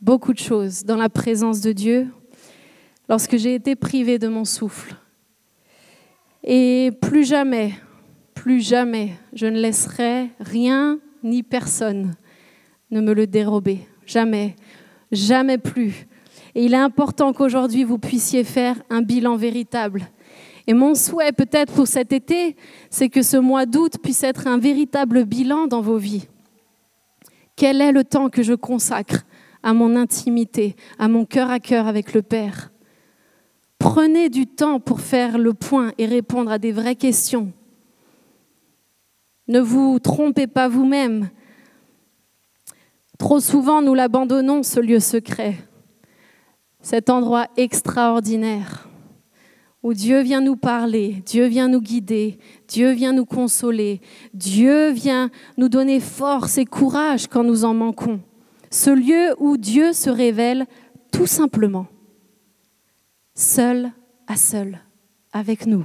beaucoup 0.00 0.32
de 0.32 0.38
choses 0.38 0.84
dans 0.84 0.96
la 0.96 1.08
présence 1.08 1.60
de 1.60 1.72
Dieu 1.72 2.06
lorsque 3.08 3.36
j'ai 3.36 3.56
été 3.56 3.74
privée 3.74 4.20
de 4.20 4.28
mon 4.28 4.44
souffle. 4.44 4.94
Et 6.44 6.92
plus 7.02 7.24
jamais, 7.24 7.74
plus 8.32 8.60
jamais, 8.60 9.14
je 9.32 9.46
ne 9.46 9.58
laisserai 9.58 10.30
rien 10.38 11.00
ni 11.24 11.42
personne 11.42 12.14
ne 12.90 13.00
me 13.00 13.12
le 13.12 13.26
dérober. 13.26 13.80
Jamais, 14.06 14.56
jamais 15.12 15.58
plus. 15.58 16.06
Et 16.54 16.64
il 16.64 16.74
est 16.74 16.78
important 16.78 17.32
qu'aujourd'hui, 17.32 17.84
vous 17.84 17.98
puissiez 17.98 18.44
faire 18.44 18.76
un 18.90 19.02
bilan 19.02 19.36
véritable. 19.36 20.08
Et 20.66 20.74
mon 20.74 20.94
souhait 20.94 21.32
peut-être 21.32 21.72
pour 21.72 21.86
cet 21.86 22.12
été, 22.12 22.56
c'est 22.90 23.08
que 23.08 23.22
ce 23.22 23.36
mois 23.36 23.66
d'août 23.66 23.94
puisse 24.02 24.22
être 24.22 24.46
un 24.46 24.58
véritable 24.58 25.24
bilan 25.24 25.66
dans 25.66 25.80
vos 25.80 25.96
vies. 25.96 26.28
Quel 27.56 27.80
est 27.80 27.92
le 27.92 28.04
temps 28.04 28.28
que 28.28 28.42
je 28.42 28.54
consacre 28.54 29.24
à 29.62 29.74
mon 29.74 29.96
intimité, 29.96 30.76
à 30.98 31.08
mon 31.08 31.24
cœur 31.24 31.50
à 31.50 31.60
cœur 31.60 31.86
avec 31.86 32.14
le 32.14 32.22
Père? 32.22 32.70
Prenez 33.78 34.28
du 34.28 34.46
temps 34.46 34.78
pour 34.78 35.00
faire 35.00 35.38
le 35.38 35.54
point 35.54 35.92
et 35.98 36.06
répondre 36.06 36.50
à 36.50 36.58
des 36.58 36.72
vraies 36.72 36.96
questions. 36.96 37.52
Ne 39.48 39.60
vous 39.60 39.98
trompez 39.98 40.46
pas 40.46 40.68
vous-même. 40.68 41.30
Trop 43.20 43.38
souvent, 43.38 43.82
nous 43.82 43.92
l'abandonnons, 43.92 44.62
ce 44.62 44.80
lieu 44.80 44.98
secret, 44.98 45.54
cet 46.80 47.10
endroit 47.10 47.48
extraordinaire 47.58 48.88
où 49.82 49.92
Dieu 49.92 50.22
vient 50.22 50.40
nous 50.40 50.56
parler, 50.56 51.22
Dieu 51.26 51.44
vient 51.44 51.68
nous 51.68 51.82
guider, 51.82 52.38
Dieu 52.66 52.92
vient 52.92 53.12
nous 53.12 53.26
consoler, 53.26 54.00
Dieu 54.32 54.88
vient 54.88 55.28
nous 55.58 55.68
donner 55.68 56.00
force 56.00 56.56
et 56.56 56.64
courage 56.64 57.26
quand 57.26 57.44
nous 57.44 57.66
en 57.66 57.74
manquons. 57.74 58.20
Ce 58.70 58.88
lieu 58.88 59.34
où 59.38 59.58
Dieu 59.58 59.92
se 59.92 60.08
révèle 60.08 60.64
tout 61.12 61.26
simplement, 61.26 61.88
seul 63.34 63.92
à 64.28 64.36
seul, 64.36 64.80
avec 65.34 65.66
nous. 65.66 65.84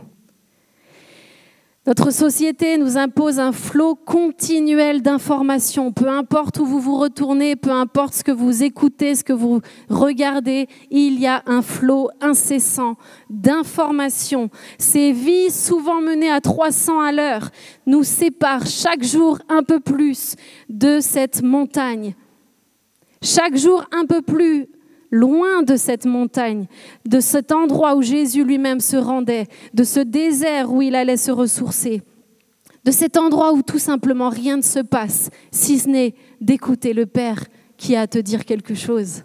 Notre 1.87 2.11
société 2.11 2.79
nous 2.79 2.97
impose 2.97 3.39
un 3.39 3.51
flot 3.51 3.93
continuel 3.93 5.03
d'informations. 5.03 5.91
Peu 5.91 6.09
importe 6.09 6.57
où 6.57 6.65
vous 6.65 6.79
vous 6.79 6.97
retournez, 6.97 7.55
peu 7.55 7.69
importe 7.69 8.15
ce 8.15 8.23
que 8.23 8.31
vous 8.31 8.63
écoutez, 8.63 9.13
ce 9.13 9.23
que 9.23 9.33
vous 9.33 9.61
regardez, 9.87 10.67
il 10.89 11.19
y 11.19 11.27
a 11.27 11.43
un 11.45 11.61
flot 11.61 12.09
incessant 12.21 12.95
d'informations. 13.29 14.49
Ces 14.79 15.11
vies, 15.11 15.51
souvent 15.51 16.01
menées 16.01 16.31
à 16.31 16.41
300 16.41 17.01
à 17.01 17.11
l'heure, 17.11 17.51
nous 17.85 18.03
séparent 18.03 18.65
chaque 18.65 19.03
jour 19.03 19.37
un 19.47 19.61
peu 19.61 19.79
plus 19.79 20.35
de 20.69 20.99
cette 20.99 21.43
montagne. 21.43 22.15
Chaque 23.21 23.57
jour 23.57 23.85
un 23.91 24.07
peu 24.07 24.23
plus 24.23 24.69
loin 25.15 25.63
de 25.63 25.75
cette 25.75 26.06
montagne, 26.06 26.67
de 27.06 27.19
cet 27.19 27.51
endroit 27.51 27.95
où 27.95 28.01
Jésus 28.01 28.43
lui-même 28.43 28.80
se 28.80 28.97
rendait, 28.97 29.47
de 29.73 29.84
ce 29.84 29.99
désert 29.99 30.71
où 30.71 30.82
il 30.82 30.93
allait 30.93 31.17
se 31.17 31.32
ressourcer, 31.32 32.01
de 32.84 32.91
cet 32.91 33.17
endroit 33.17 33.54
où 33.54 33.63
tout 33.63 33.80
simplement 33.80 34.30
rien 34.30 34.58
ne 34.58 34.62
se 34.62 34.80
passe, 34.80 35.30
si 35.51 35.80
ce 35.80 35.89
n'est 35.89 36.15
d'écouter 36.41 36.93
le 36.93 37.06
Père 37.06 37.45
qui 37.78 37.95
a 37.95 38.01
à 38.01 38.08
te 38.08 38.19
dire 38.19 38.45
quelque 38.45 38.75
chose. 38.75 39.23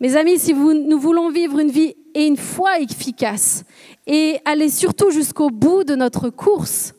Mes 0.00 0.16
amis, 0.16 0.38
si 0.38 0.54
nous 0.54 0.98
voulons 0.98 1.30
vivre 1.30 1.58
une 1.58 1.70
vie 1.70 1.94
et 2.14 2.26
une 2.26 2.36
foi 2.36 2.80
efficace 2.80 3.64
et 4.06 4.38
aller 4.44 4.68
surtout 4.68 5.10
jusqu'au 5.10 5.50
bout 5.50 5.84
de 5.84 5.94
notre 5.94 6.30
course, 6.30 6.94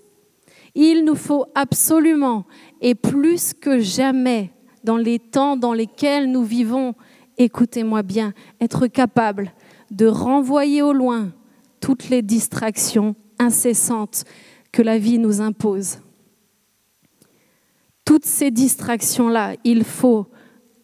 il 0.75 1.04
nous 1.04 1.15
faut 1.15 1.45
absolument 1.56 2.45
et 2.82 2.95
plus 2.95 3.54
que 3.54 3.80
jamais 3.80 4.51
dans 4.84 4.97
les 4.97 5.19
temps 5.19 5.58
dans 5.58 5.73
lesquels 5.73 6.32
nous 6.32 6.43
vivons 6.43 6.93
écoutez-moi 7.37 8.03
bien, 8.03 8.33
être 8.61 8.87
capable 8.87 9.53
de 9.91 10.07
renvoyer 10.07 10.81
au 10.81 10.93
loin 10.93 11.31
toutes 11.79 12.09
les 12.09 12.21
distractions 12.21 13.15
incessantes 13.39 14.23
que 14.71 14.81
la 14.81 14.97
vie 14.97 15.19
nous 15.19 15.41
impose. 15.41 15.99
Toutes 18.03 18.25
ces 18.25 18.51
distractions-là, 18.51 19.55
il 19.63 19.83
faut 19.83 20.27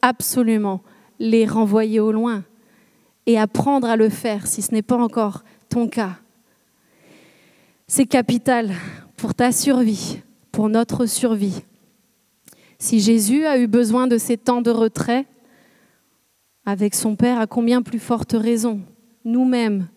absolument 0.02 0.82
les 1.20 1.46
renvoyer 1.46 2.00
au 2.00 2.12
loin 2.12 2.44
et 3.26 3.38
apprendre 3.38 3.88
à 3.88 3.96
le 3.96 4.10
faire 4.10 4.48
si 4.48 4.62
ce 4.62 4.74
n'est 4.74 4.82
pas 4.82 4.98
encore 4.98 5.44
ton 5.70 5.88
cas. 5.88 6.18
C'est 7.88 8.06
capital 8.06 8.72
pour 9.18 9.36
ta 9.36 9.52
survie, 9.52 10.22
pour 10.52 10.70
notre 10.70 11.06
survie. 11.06 11.62
Si 12.80 13.00
Jésus 13.00 13.46
a 13.46 13.60
eu 13.60 13.68
besoin 13.68 14.08
de 14.08 14.18
ces 14.18 14.38
temps 14.38 14.62
de 14.62 14.72
retrait, 14.72 15.28
avec 16.66 16.96
son 16.96 17.16
Père, 17.16 17.40
à 17.40 17.48
combien 17.48 17.82
plus 17.82 18.00
forte 18.00 18.34
raison, 18.34 18.82
nous-mêmes, 19.26 19.88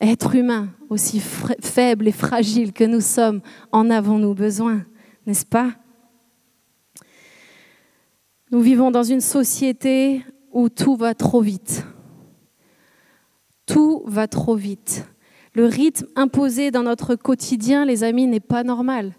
êtres 0.00 0.34
humains, 0.34 0.68
aussi 0.88 1.20
faibles 1.20 2.08
et 2.08 2.12
fragiles 2.12 2.72
que 2.72 2.84
nous 2.84 3.00
sommes, 3.00 3.40
en 3.70 3.90
avons-nous 3.90 4.34
besoin, 4.34 4.84
n'est-ce 5.26 5.46
pas? 5.46 5.72
Nous 8.50 8.60
vivons 8.60 8.90
dans 8.90 9.02
une 9.02 9.20
société 9.20 10.22
où 10.52 10.68
tout 10.68 10.96
va 10.96 11.14
trop 11.14 11.40
vite. 11.40 11.86
Tout 13.64 14.02
va 14.06 14.28
trop 14.28 14.54
vite. 14.54 15.06
Le 15.54 15.66
rythme 15.66 16.06
imposé 16.16 16.70
dans 16.70 16.82
notre 16.82 17.14
quotidien, 17.14 17.84
les 17.84 18.04
amis, 18.04 18.26
n'est 18.26 18.40
pas 18.40 18.62
normal. 18.62 19.14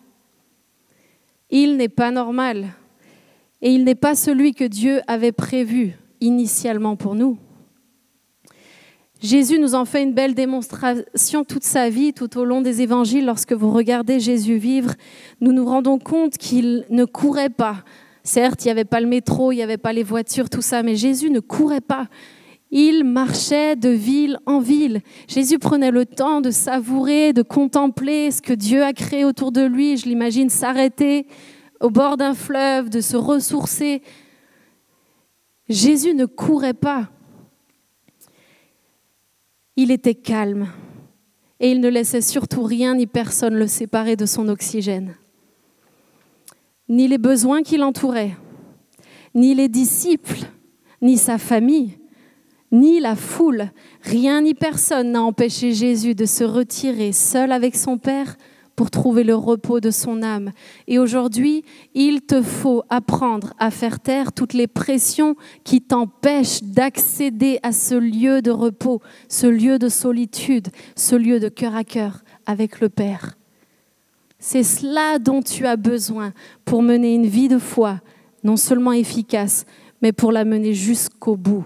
Il 1.50 1.78
n'est 1.78 1.90
pas 1.90 2.12
normal 2.12 2.74
et 3.64 3.74
il 3.74 3.86
n'est 3.86 3.96
pas 3.96 4.14
celui 4.14 4.54
que 4.54 4.66
Dieu 4.66 5.00
avait 5.08 5.32
prévu 5.32 5.94
initialement 6.20 6.98
pour 6.98 7.16
nous. 7.16 7.38
Jésus 9.22 9.58
nous 9.58 9.74
en 9.74 9.86
fait 9.86 10.04
une 10.04 10.14
belle 10.14 10.36
démonstration 10.36 11.46
toute 11.46 11.64
sa 11.64 11.90
vie, 11.90 12.12
tout 12.12 12.38
au 12.38 12.44
long 12.44 12.60
des 12.60 12.82
évangiles. 12.82 13.26
Lorsque 13.26 13.54
vous 13.54 13.72
regardez 13.72 14.20
Jésus 14.20 14.58
vivre, 14.58 14.92
nous 15.40 15.54
nous 15.54 15.64
rendons 15.66 15.98
compte 15.98 16.38
qu'il 16.38 16.86
ne 16.90 17.06
courait 17.06 17.50
pas. 17.50 17.86
Certes, 18.24 18.66
il 18.66 18.68
n'y 18.68 18.72
avait 18.72 18.84
pas 18.84 19.00
le 19.00 19.08
métro, 19.08 19.54
il 19.54 19.56
n'y 19.56 19.64
avait 19.64 19.78
pas 19.78 19.94
les 19.94 20.04
voitures, 20.04 20.50
tout 20.50 20.62
ça, 20.62 20.84
mais 20.84 20.98
Jésus 20.98 21.30
ne 21.30 21.40
courait 21.40 21.80
pas. 21.80 22.10
Il 22.70 23.06
marchait 23.06 23.78
de 23.78 23.90
ville 23.90 24.40
en 24.46 24.60
ville. 24.60 25.00
Jésus 25.30 25.58
prenait 25.58 25.92
le 25.92 26.06
temps 26.06 26.42
de 26.42 26.52
savourer, 26.52 27.32
de 27.32 27.44
contempler 27.44 28.30
ce 28.30 28.42
que 28.42 28.54
Dieu 28.54 28.84
a 28.84 28.92
créé 28.92 29.24
autour 29.24 29.54
de 29.54 29.62
lui. 29.62 29.96
Je 29.96 30.06
l'imagine 30.06 30.50
s'arrêter, 30.50 31.28
au 31.84 31.90
bord 31.90 32.16
d'un 32.16 32.34
fleuve, 32.34 32.90
de 32.90 33.02
se 33.02 33.18
ressourcer. 33.18 34.02
Jésus 35.70 36.16
ne 36.16 36.26
courait 36.26 36.74
pas. 36.74 37.10
Il 39.76 39.92
était 39.92 40.16
calme 40.16 40.70
et 41.60 41.72
il 41.72 41.82
ne 41.82 41.90
laissait 41.90 42.22
surtout 42.22 42.64
rien 42.64 42.96
ni 42.96 43.06
personne 43.06 43.56
le 43.56 43.68
séparer 43.68 44.16
de 44.16 44.26
son 44.26 44.48
oxygène. 44.48 45.16
Ni 46.88 47.08
les 47.08 47.18
besoins 47.18 47.64
qui 47.64 47.78
l'entouraient, 47.78 48.38
ni 49.36 49.54
les 49.54 49.68
disciples, 49.68 50.46
ni 51.02 51.18
sa 51.18 51.38
famille, 51.38 51.98
ni 52.72 53.02
la 53.02 53.16
foule, 53.16 53.72
rien 54.02 54.42
ni 54.42 54.54
personne 54.54 55.12
n'a 55.12 55.22
empêché 55.22 55.74
Jésus 55.74 56.16
de 56.16 56.26
se 56.26 56.44
retirer 56.46 57.12
seul 57.12 57.52
avec 57.52 57.76
son 57.76 57.98
Père 57.98 58.38
pour 58.76 58.90
trouver 58.90 59.24
le 59.24 59.36
repos 59.36 59.80
de 59.80 59.92
son 59.92 60.24
âme. 60.24 60.52
Et 60.88 61.00
aujourd'hui, 61.00 61.64
il 61.94 62.22
te 62.22 62.42
faut 62.42 62.84
apprendre 62.90 63.54
à 63.60 63.72
faire 63.72 64.00
taire 64.00 64.34
toutes 64.34 64.54
les 64.54 64.68
pressions 64.68 65.36
qui 65.64 65.82
t'empêchent 65.82 66.64
d'accéder 66.64 67.60
à 67.64 67.72
ce 67.72 67.96
lieu 67.96 68.42
de 68.42 68.52
repos, 68.52 69.02
ce 69.30 69.48
lieu 69.48 69.80
de 69.80 69.90
solitude, 69.90 70.70
ce 70.96 71.16
lieu 71.16 71.40
de 71.40 71.50
cœur 71.50 71.76
à 71.76 71.84
cœur 71.84 72.24
avec 72.46 72.80
le 72.80 72.90
Père. 72.90 73.38
C'est 74.40 74.64
cela 74.64 75.20
dont 75.20 75.42
tu 75.42 75.66
as 75.66 75.78
besoin 75.78 76.34
pour 76.66 76.82
mener 76.82 77.16
une 77.16 77.28
vie 77.28 77.48
de 77.48 77.60
foi, 77.60 78.02
non 78.44 78.58
seulement 78.58 78.92
efficace, 78.92 79.66
mais 80.02 80.12
pour 80.12 80.32
la 80.32 80.44
mener 80.44 80.74
jusqu'au 80.74 81.38
bout. 81.38 81.66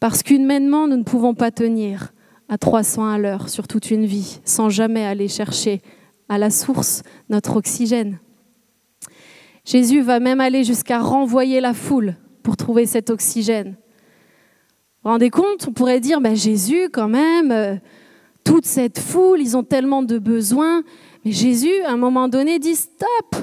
Parce 0.00 0.22
qu'humainement, 0.22 0.88
nous 0.88 0.96
ne 0.96 1.04
pouvons 1.04 1.34
pas 1.34 1.50
tenir 1.50 2.12
à 2.48 2.58
300 2.58 3.08
à 3.08 3.18
l'heure 3.18 3.48
sur 3.48 3.68
toute 3.68 3.90
une 3.90 4.04
vie 4.04 4.40
sans 4.44 4.68
jamais 4.68 5.04
aller 5.04 5.28
chercher 5.28 5.80
à 6.28 6.38
la 6.38 6.50
source 6.50 7.02
notre 7.28 7.56
oxygène. 7.56 8.18
Jésus 9.64 10.00
va 10.00 10.20
même 10.20 10.40
aller 10.40 10.64
jusqu'à 10.64 11.00
renvoyer 11.00 11.60
la 11.60 11.74
foule 11.74 12.16
pour 12.42 12.56
trouver 12.56 12.86
cet 12.86 13.10
oxygène. 13.10 13.70
Vous 13.70 13.74
vous 15.04 15.10
rendez 15.10 15.30
compte 15.30 15.66
On 15.68 15.72
pourrait 15.72 16.00
dire, 16.00 16.20
ben 16.20 16.36
Jésus 16.36 16.88
quand 16.92 17.08
même, 17.08 17.50
euh, 17.50 17.74
toute 18.44 18.64
cette 18.64 19.00
foule, 19.00 19.40
ils 19.40 19.56
ont 19.56 19.64
tellement 19.64 20.02
de 20.02 20.18
besoins. 20.18 20.82
Mais 21.24 21.32
Jésus, 21.32 21.82
à 21.84 21.92
un 21.92 21.96
moment 21.96 22.28
donné, 22.28 22.60
dit, 22.60 22.76
stop, 22.76 23.34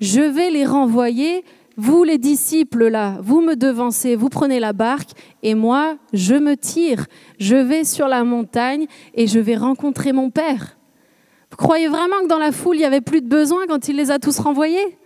je 0.00 0.20
vais 0.20 0.50
les 0.50 0.64
renvoyer. 0.64 1.44
Vous 1.76 2.04
les 2.04 2.18
disciples 2.18 2.88
là, 2.88 3.16
vous 3.22 3.40
me 3.40 3.56
devancez, 3.56 4.14
vous 4.14 4.28
prenez 4.28 4.60
la 4.60 4.74
barque 4.74 5.10
et 5.42 5.54
moi, 5.54 5.96
je 6.12 6.34
me 6.34 6.54
tire. 6.54 7.06
Je 7.38 7.56
vais 7.56 7.84
sur 7.84 8.08
la 8.08 8.24
montagne 8.24 8.86
et 9.14 9.26
je 9.26 9.40
vais 9.40 9.56
rencontrer 9.56 10.12
mon 10.12 10.30
Père. 10.30 10.76
Vous 11.52 11.56
croyez 11.58 11.86
vraiment 11.86 12.20
que 12.22 12.28
dans 12.28 12.38
la 12.38 12.50
foule, 12.50 12.76
il 12.76 12.78
n'y 12.78 12.86
avait 12.86 13.02
plus 13.02 13.20
de 13.20 13.28
besoins 13.28 13.66
quand 13.68 13.86
il 13.86 13.96
les 13.96 14.10
a 14.10 14.18
tous 14.18 14.38
renvoyés? 14.38 14.96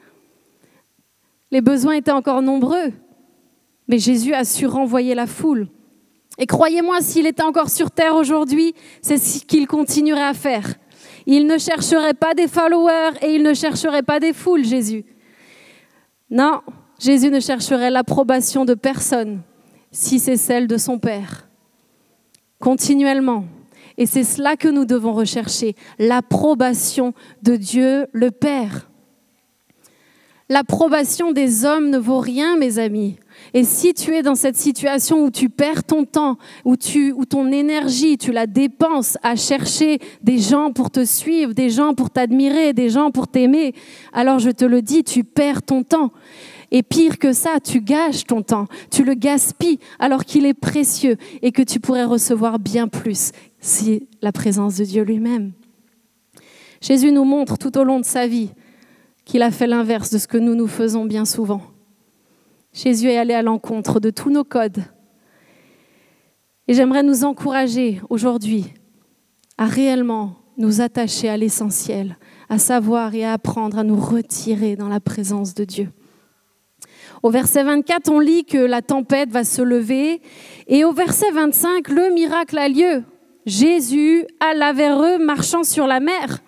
Les 1.51 1.61
besoins 1.61 1.95
étaient 1.95 2.13
encore 2.13 2.41
nombreux, 2.41 2.93
mais 3.89 3.99
Jésus 3.99 4.33
a 4.33 4.45
su 4.45 4.65
renvoyer 4.65 5.17
la 5.17 5.27
foule. 5.27 5.67
Et 6.39 6.47
croyez-moi, 6.47 7.01
s'il 7.01 7.27
était 7.27 7.43
encore 7.43 7.69
sur 7.69 7.91
terre 7.91 8.15
aujourd'hui, 8.15 8.75
c'est 9.03 9.19
ce 9.19 9.45
qu'il 9.45 9.67
continuerait 9.67 10.23
à 10.23 10.35
faire. 10.35 10.75
Il 11.27 11.49
ne 11.49 11.59
chercherait 11.59 12.15
pas 12.15 12.35
des 12.35 12.47
followers 12.47 13.19
et 13.23 13.35
il 13.35 13.43
ne 13.43 13.53
chercherait 13.53 14.05
pas 14.05 14.21
des 14.21 14.33
foules, 14.33 14.65
Jésus. 14.65 15.05
Non, 16.31 16.61
Jésus 17.01 17.31
ne 17.31 17.41
chercherait 17.41 17.91
l'approbation 17.91 18.65
de 18.65 18.75
personne 18.75 19.41
si 19.91 20.21
c'est 20.21 20.37
celle 20.37 20.69
de 20.69 20.77
son 20.77 21.01
Père. 21.01 21.49
Continuellement, 22.61 23.47
et 23.99 24.07
c'est 24.07 24.25
cela 24.25 24.57
que 24.57 24.69
nous 24.69 24.85
devons 24.85 25.13
rechercher, 25.13 25.75
l'approbation 25.99 27.15
de 27.43 27.57
Dieu 27.57 28.07
le 28.13 28.31
Père. 28.31 28.89
L'approbation 30.49 31.33
des 31.33 31.65
hommes 31.65 31.91
ne 31.91 31.99
vaut 31.99 32.21
rien, 32.21 32.57
mes 32.57 32.79
amis. 32.79 33.17
Et 33.53 33.65
si 33.65 33.95
tu 33.95 34.15
es 34.15 34.23
dans 34.23 34.37
cette 34.37 34.57
situation 34.57 35.25
où 35.25 35.31
tu 35.31 35.49
perds 35.49 35.83
ton 35.83 36.05
temps, 36.05 36.39
où, 36.65 36.77
tu, 36.77 37.13
où 37.13 37.25
ton 37.25 37.51
énergie, 37.51 38.17
tu 38.17 38.31
la 38.31 38.47
dépenses 38.47 39.19
à 39.25 39.35
chercher 39.35 39.99
des 40.23 40.39
gens 40.39 40.71
pour 40.71 40.91
te 40.91 41.05
suivre, 41.05 41.53
des 41.53 41.69
gens 41.69 41.95
pour 41.95 42.11
t'admirer, 42.11 42.73
des 42.73 42.91
gens 42.91 43.11
pour 43.11 43.27
t'aimer, 43.27 43.75
alors 44.13 44.39
je 44.39 44.51
te 44.51 44.65
le 44.65 44.83
dis, 44.83 45.03
tu 45.03 45.25
perds 45.25 45.63
ton 45.63 45.83
temps. 45.83 46.13
Et 46.71 46.83
pire 46.83 47.19
que 47.19 47.33
ça, 47.33 47.59
tu 47.63 47.81
gâches 47.81 48.25
ton 48.25 48.43
temps, 48.43 48.67
tu 48.91 49.05
le 49.05 49.15
gaspilles 49.15 49.79
alors 49.99 50.25
qu'il 50.25 50.47
est 50.47 50.55
précieux 50.55 51.17
et 51.43 51.53
que 51.53 51.63
tu 51.63 51.81
pourrais 51.81 52.05
recevoir 52.05 52.59
bien 52.59 52.89
plus 52.89 53.33
si 53.61 54.09
la 54.23 54.33
présence 54.33 54.77
de 54.77 54.85
Dieu 54.85 55.03
lui-même. 55.03 55.53
Jésus 56.81 57.13
nous 57.13 57.25
montre 57.25 57.59
tout 57.59 57.77
au 57.79 57.85
long 57.85 58.01
de 58.01 58.05
sa 58.05 58.27
vie 58.27 58.51
qu'il 59.25 59.43
a 59.43 59.51
fait 59.51 59.67
l'inverse 59.67 60.11
de 60.11 60.19
ce 60.19 60.29
que 60.29 60.39
nous 60.39 60.55
nous 60.55 60.69
faisons 60.69 61.05
bien 61.05 61.25
souvent. 61.25 61.63
Jésus 62.73 63.09
est 63.09 63.17
allé 63.17 63.35
à 63.35 63.43
l'encontre 63.43 64.01
de 64.01 64.11
tous 64.11 64.31
nos 64.31 64.45
codes. 64.45 64.85
Et 66.69 66.75
j'aimerais 66.75 67.03
nous 67.03 67.25
encourager 67.25 68.01
aujourd'hui 68.11 68.67
à 69.59 69.67
réellement 69.67 70.37
nous 70.59 70.81
attacher 70.81 71.29
à 71.29 71.37
l'essentiel, 71.37 72.17
à 72.49 72.59
savoir 72.59 73.15
et 73.15 73.25
à 73.25 73.33
apprendre 73.33 73.79
à 73.79 73.85
nous 73.85 73.99
retirer 73.99 74.77
dans 74.77 74.89
la 74.89 75.01
présence 75.01 75.55
de 75.55 75.65
Dieu. 75.65 75.91
Au 77.23 77.31
verset 77.31 77.65
24, 77.65 78.11
on 78.11 78.21
lit 78.21 78.45
que 78.45 78.59
la 78.59 78.83
tempête 78.83 79.31
va 79.31 79.45
se 79.45 79.63
lever. 79.63 80.21
Et 80.67 80.85
au 80.85 80.93
verset 80.93 81.31
25, 81.31 81.89
le 81.89 82.13
miracle 82.13 82.59
a 82.59 82.69
lieu. 82.69 83.03
Jésus 83.47 84.27
alla 84.41 84.73
vers 84.73 85.01
eux 85.01 85.19
marchant 85.19 85.63
sur 85.63 85.87
la 85.87 86.01
mer. 86.01 86.39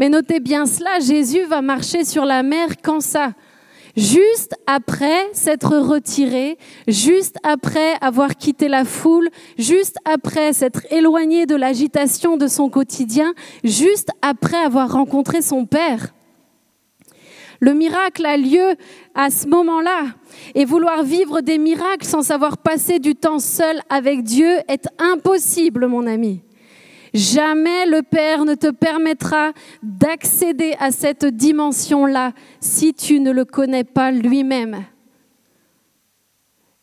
Mais 0.00 0.08
notez 0.08 0.40
bien 0.40 0.66
cela, 0.66 1.00
Jésus 1.00 1.44
va 1.44 1.62
marcher 1.62 2.04
sur 2.04 2.24
la 2.24 2.42
mer 2.42 2.68
quand 2.82 3.00
ça? 3.00 3.32
Juste 3.96 4.54
après 4.66 5.28
s'être 5.32 5.76
retiré, 5.76 6.56
juste 6.86 7.36
après 7.42 7.94
avoir 8.00 8.36
quitté 8.36 8.68
la 8.68 8.84
foule, 8.84 9.28
juste 9.58 9.96
après 10.04 10.52
s'être 10.52 10.82
éloigné 10.92 11.46
de 11.46 11.56
l'agitation 11.56 12.36
de 12.36 12.46
son 12.46 12.68
quotidien, 12.68 13.32
juste 13.64 14.10
après 14.22 14.56
avoir 14.56 14.92
rencontré 14.92 15.42
son 15.42 15.66
Père. 15.66 16.14
Le 17.60 17.74
miracle 17.74 18.24
a 18.24 18.36
lieu 18.36 18.74
à 19.14 19.30
ce 19.30 19.48
moment-là. 19.48 20.14
Et 20.54 20.64
vouloir 20.64 21.02
vivre 21.02 21.40
des 21.40 21.58
miracles 21.58 22.06
sans 22.06 22.22
savoir 22.22 22.58
passer 22.58 22.98
du 22.98 23.14
temps 23.14 23.40
seul 23.40 23.80
avec 23.90 24.22
Dieu 24.22 24.58
est 24.68 24.88
impossible, 24.98 25.86
mon 25.86 26.06
ami. 26.06 26.42
Jamais 27.14 27.86
le 27.86 28.02
Père 28.02 28.44
ne 28.44 28.54
te 28.54 28.70
permettra 28.70 29.52
d'accéder 29.82 30.74
à 30.78 30.90
cette 30.90 31.24
dimension-là 31.24 32.32
si 32.60 32.94
tu 32.94 33.18
ne 33.18 33.32
le 33.32 33.44
connais 33.44 33.84
pas 33.84 34.10
lui-même. 34.10 34.84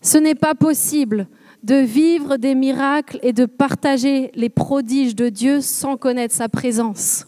Ce 0.01 0.17
n'est 0.17 0.35
pas 0.35 0.55
possible 0.55 1.27
de 1.63 1.75
vivre 1.75 2.37
des 2.37 2.53
miracles 2.53 3.19
et 3.23 3.33
de 3.33 3.45
partager 3.45 4.31
les 4.35 4.49
prodiges 4.49 5.15
de 5.15 5.29
Dieu 5.29 5.61
sans 5.61 5.97
connaître 5.97 6.33
sa 6.33 6.49
présence. 6.49 7.25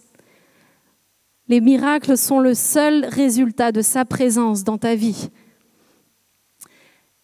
Les 1.50 1.62
miracles 1.62 2.18
sont 2.18 2.40
le 2.40 2.54
seul 2.54 3.06
résultat 3.06 3.72
de 3.72 3.82
sa 3.82 4.04
présence 4.04 4.66
dans 4.66 4.78
ta 4.78 4.96
vie. 4.96 5.30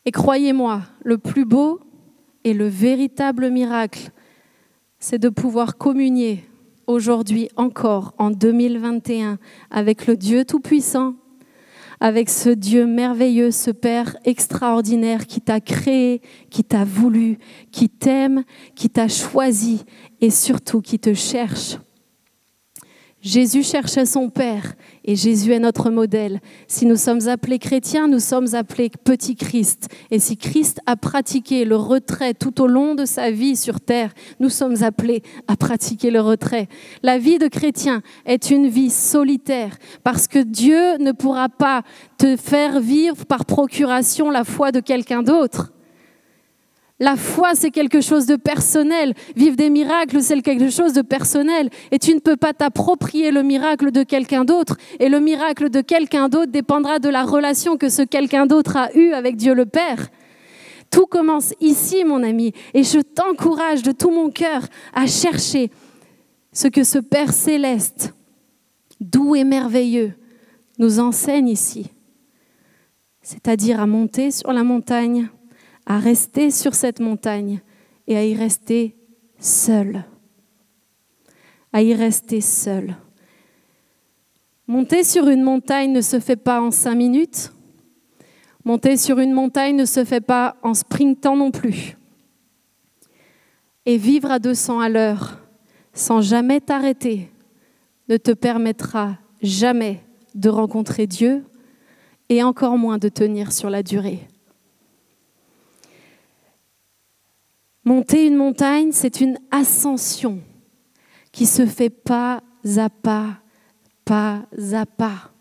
Et 0.06 0.12
croyez-moi, 0.12 0.82
le 1.04 1.18
plus 1.18 1.44
beau 1.44 1.82
et 2.46 2.54
le 2.54 2.68
véritable 2.68 3.50
miracle, 3.50 4.12
c'est 5.00 5.20
de 5.20 5.28
pouvoir 5.30 5.78
communier 5.78 6.46
aujourd'hui 6.88 7.50
encore 7.58 8.14
en 8.18 8.30
2021 8.32 9.40
avec 9.70 10.08
le 10.08 10.16
Dieu 10.16 10.46
Tout-Puissant, 10.46 11.16
avec 12.00 12.30
ce 12.30 12.50
Dieu 12.50 12.86
merveilleux, 12.86 13.52
ce 13.52 13.72
Père 13.72 14.16
extraordinaire 14.24 15.28
qui 15.28 15.42
t'a 15.42 15.60
créé, 15.60 16.22
qui 16.50 16.64
t'a 16.64 16.86
voulu, 16.86 17.38
qui 17.72 17.90
t'aime, 17.90 18.44
qui 18.76 18.90
t'a 18.90 19.10
choisi 19.10 19.84
et 20.22 20.30
surtout 20.30 20.82
qui 20.82 21.00
te 21.00 21.14
cherche. 21.14 21.78
Jésus 23.24 23.64
cherchait 23.64 24.06
son 24.06 24.30
Père 24.30 24.74
et 25.06 25.16
Jésus 25.16 25.54
est 25.54 25.60
notre 25.60 25.90
modèle. 25.90 26.42
Si 26.68 26.86
nous 26.86 26.98
sommes 26.98 27.30
appelés 27.30 27.58
chrétiens, 27.58 28.10
nous 28.10 28.20
sommes 28.20 28.54
appelés 28.54 28.92
petits 29.06 29.38
Christ. 29.38 29.88
Et 30.12 30.20
si 30.20 30.36
Christ 30.36 30.82
a 30.88 30.98
pratiqué 30.98 31.64
le 31.64 31.78
retrait 31.78 32.34
tout 32.34 32.62
au 32.62 32.68
long 32.68 32.96
de 32.96 33.06
sa 33.06 33.32
vie 33.32 33.56
sur 33.56 33.80
terre, 33.80 34.14
nous 34.42 34.50
sommes 34.50 34.84
appelés 34.84 35.24
à 35.48 35.56
pratiquer 35.56 36.12
le 36.12 36.20
retrait. 36.20 36.68
La 37.02 37.18
vie 37.18 37.40
de 37.40 37.48
chrétien 37.48 38.02
est 38.26 38.50
une 38.50 38.68
vie 38.68 38.90
solitaire 38.90 39.78
parce 40.04 40.28
que 40.28 40.40
Dieu 40.40 40.98
ne 40.98 41.14
pourra 41.14 41.48
pas 41.48 41.84
te 42.18 42.36
faire 42.36 42.82
vivre 42.82 43.26
par 43.26 43.46
procuration 43.46 44.32
la 44.32 44.44
foi 44.44 44.74
de 44.74 44.82
quelqu'un 44.82 45.24
d'autre. 45.24 45.72
La 47.00 47.16
foi, 47.16 47.56
c'est 47.56 47.72
quelque 47.72 48.02
chose 48.02 48.28
de 48.28 48.36
personnel. 48.36 49.14
Vivre 49.36 49.56
des 49.56 49.70
miracles, 49.70 50.22
c'est 50.22 50.42
quelque 50.42 50.70
chose 50.70 50.94
de 50.94 51.02
personnel. 51.02 51.70
Et 51.92 52.00
tu 52.00 52.14
ne 52.14 52.20
peux 52.20 52.38
pas 52.38 52.54
t'approprier 52.54 53.32
le 53.32 53.42
miracle 53.42 53.92
de 53.92 54.04
quelqu'un 54.04 54.46
d'autre. 54.46 54.78
Et 55.00 55.10
le 55.10 55.20
miracle 55.20 55.70
de 55.70 55.82
quelqu'un 55.82 56.30
d'autre 56.30 56.52
dépendra 56.52 57.00
de 57.00 57.10
la 57.10 57.24
relation 57.24 57.78
que 57.78 57.90
ce 57.90 58.04
quelqu'un 58.04 58.46
d'autre 58.46 58.78
a 58.78 58.96
eue 58.96 59.12
avec 59.14 59.38
Dieu 59.38 59.54
le 59.54 59.66
Père. 59.66 60.10
Tout 60.92 61.08
commence 61.08 61.54
ici, 61.60 62.04
mon 62.04 62.22
ami. 62.22 62.54
Et 62.76 62.84
je 62.84 63.00
t'encourage 63.00 63.82
de 63.82 63.92
tout 63.92 64.12
mon 64.12 64.30
cœur 64.30 64.62
à 64.94 65.08
chercher 65.08 65.72
ce 66.52 66.68
que 66.68 66.84
ce 66.84 67.00
Père 67.00 67.34
céleste, 67.34 68.14
doux 69.00 69.36
et 69.36 69.44
merveilleux, 69.44 70.14
nous 70.78 71.00
enseigne 71.00 71.48
ici. 71.50 71.88
C'est-à-dire 73.24 73.80
à 73.80 73.88
monter 73.88 74.30
sur 74.30 74.54
la 74.54 74.64
montagne 74.64 75.30
à 75.86 76.00
rester 76.00 76.52
sur 76.52 76.76
cette 76.76 77.00
montagne 77.00 77.62
et 78.08 78.18
à 78.18 78.26
y 78.26 78.36
rester 78.36 78.96
seul, 79.40 80.04
à 81.72 81.82
y 81.82 81.94
rester 81.94 82.42
seul. 82.42 82.96
Monter 84.68 85.04
sur 85.04 85.28
une 85.28 85.44
montagne 85.44 85.92
ne 85.92 86.02
se 86.02 86.20
fait 86.20 86.38
pas 86.38 86.62
en 86.62 86.72
cinq 86.72 86.96
minutes. 86.96 87.52
Monter 88.64 88.96
sur 88.96 89.20
une 89.20 89.34
montagne 89.34 89.76
ne 89.76 89.86
se 89.86 90.06
fait 90.06 90.22
pas 90.22 90.56
en 90.64 90.74
sprintant 90.74 91.36
non 91.36 91.52
plus. 91.52 91.98
Et 93.86 93.98
vivre 93.98 94.32
à 94.32 94.40
200 94.40 94.80
à 94.80 94.90
l'heure 94.90 95.40
sans 95.94 96.22
jamais 96.22 96.60
t'arrêter 96.60 97.30
ne 98.10 98.18
te 98.18 98.32
permettra 98.32 99.18
jamais 99.42 100.02
de 100.36 100.50
rencontrer 100.50 101.08
Dieu 101.08 101.44
et 102.30 102.42
encore 102.42 102.78
moins 102.78 102.98
de 102.98 103.10
tenir 103.10 103.52
sur 103.52 103.70
la 103.70 103.84
durée. 103.84 104.28
Monter 107.86 108.28
une 108.28 108.38
montagne, 108.38 108.92
c'est 108.92 109.20
une 109.20 109.38
ascension 109.52 110.40
qui 111.34 111.46
se 111.46 111.66
fait 111.66 111.90
pas 111.90 112.42
à 112.78 112.90
pas, 112.90 113.40
pas 114.06 114.44
à 114.72 114.86
pas. 114.86 115.32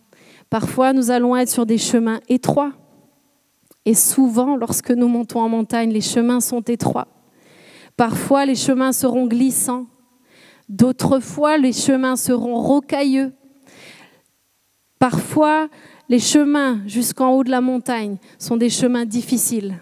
Parfois, 0.50 0.92
nous 0.92 1.10
allons 1.10 1.36
être 1.36 1.48
sur 1.48 1.66
des 1.66 1.78
chemins 1.78 2.20
étroits. 2.28 2.72
Et 3.84 3.94
souvent, 3.94 4.56
lorsque 4.56 4.90
nous 4.90 5.08
montons 5.08 5.40
en 5.40 5.48
montagne, 5.48 5.90
les 5.90 6.00
chemins 6.00 6.40
sont 6.40 6.62
étroits. 6.62 7.08
Parfois, 7.96 8.44
les 8.44 8.54
chemins 8.54 8.92
seront 8.92 9.26
glissants. 9.26 9.86
D'autres 10.68 11.20
fois, 11.20 11.58
les 11.58 11.72
chemins 11.72 12.16
seront 12.16 12.56
rocailleux. 12.56 13.32
Parfois, 14.98 15.68
les 16.08 16.18
chemins 16.18 16.80
jusqu'en 16.86 17.30
haut 17.30 17.44
de 17.44 17.50
la 17.50 17.60
montagne 17.60 18.16
sont 18.38 18.56
des 18.56 18.70
chemins 18.70 19.04
difficiles. 19.04 19.76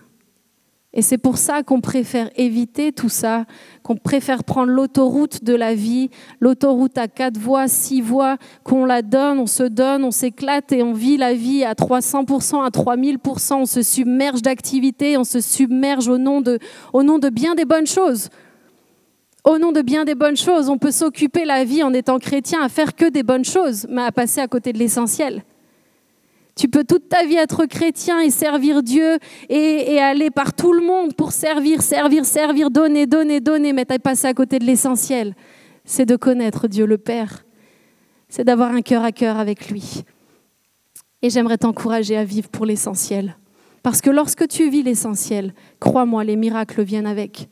Et 0.93 1.03
c'est 1.03 1.19
pour 1.19 1.39
ça 1.39 1.63
qu'on 1.63 1.81
préfère 1.81 2.31
éviter 2.35 2.91
tout 2.91 3.09
ça, 3.09 3.45
qu'on 3.85 3.95
préfère 3.95 4.43
prendre 4.43 4.73
l'autoroute 4.73 5.45
de 5.45 5.55
la 5.55 5.73
vie, 5.73 6.11
l'autoroute 6.41 6.99
à 6.99 7.07
quatre 7.07 7.39
voies, 7.39 7.69
six 7.69 8.01
voies, 8.01 8.39
qu'on 8.65 8.85
la 8.85 9.03
donne, 9.03 9.39
on 9.39 9.47
se 9.47 9.63
donne, 9.63 10.03
on 10.03 10.11
s'éclate 10.11 10.73
et 10.73 10.83
on 10.83 10.93
vit 10.93 11.17
la 11.17 11.33
vie 11.33 11.63
à 11.65 11.75
300%, 11.75 12.65
à 12.65 12.71
3000%, 12.71 13.55
on 13.55 13.67
se 13.67 13.83
submerge 13.83 14.43
d'activités, 14.43 15.17
on 15.17 15.23
se 15.23 15.41
submerge 15.41 16.09
au 16.09 16.19
nom, 16.19 16.41
de, 16.41 16.59
au 16.93 17.05
nom 17.05 17.21
de 17.21 17.29
bien 17.29 17.55
des 17.55 17.65
bonnes 17.65 17.87
choses. 17.87 18.29
Au 19.45 19.59
nom 19.59 19.71
de 19.71 19.83
bien 19.83 20.05
des 20.05 20.17
bonnes 20.17 20.37
choses, 20.37 20.69
on 20.69 20.77
peut 20.77 20.91
s'occuper 20.91 21.45
la 21.45 21.65
vie 21.65 21.85
en 21.85 21.95
étant 21.95 22.19
chrétien 22.19 22.63
à 22.63 22.69
faire 22.69 22.97
que 22.97 23.09
des 23.09 23.23
bonnes 23.23 23.45
choses, 23.45 23.87
mais 23.89 24.03
à 24.03 24.11
passer 24.11 24.41
à 24.41 24.49
côté 24.49 24.73
de 24.73 24.79
l'essentiel. 24.79 25.45
Tu 26.61 26.69
peux 26.69 26.85
toute 26.85 27.09
ta 27.09 27.25
vie 27.25 27.37
être 27.37 27.65
chrétien 27.65 28.21
et 28.21 28.29
servir 28.29 28.83
Dieu 28.83 29.19
et, 29.49 29.99
aller 29.99 30.29
par 30.29 30.53
tout 30.53 30.75
le 30.75 30.83
monde 30.83 31.15
pour 31.15 31.33
servir, 31.33 31.81
servir, 31.81 32.27
servir, 32.27 32.71
donner, 32.71 33.07
donner, 33.07 33.41
donner, 33.41 33.73
mais 33.73 33.87
tu 33.87 33.95
as 33.95 33.99
passé 33.99 34.27
à 34.27 34.35
côté 34.35 34.59
de 34.59 34.67
l'essentiel. 34.67 35.35
C'est 35.87 36.05
de 36.05 36.17
connaître 36.17 36.69
Dieu 36.69 36.85
le 36.85 36.99
Père. 36.99 37.47
C'est 38.29 38.45
d'avoir 38.45 38.73
un 38.73 38.83
cœur 38.83 39.05
à 39.05 39.11
cœur 39.11 39.39
avec 39.39 39.71
lui. 39.71 40.05
Et 41.23 41.31
j'aimerais 41.31 41.57
t'encourager 41.57 42.19
à 42.19 42.25
vivre 42.25 42.51
pour 42.51 42.67
l'essentiel. 42.67 43.39
Parce 43.83 44.03
que 44.03 44.11
lorsque 44.11 44.47
tu 44.47 44.69
vis 44.69 44.83
l'essentiel, 44.83 45.55
crois-moi, 45.79 46.25
les 46.25 46.37
miracles 46.37 46.83
viennent 46.83 47.07
avec. 47.07 47.49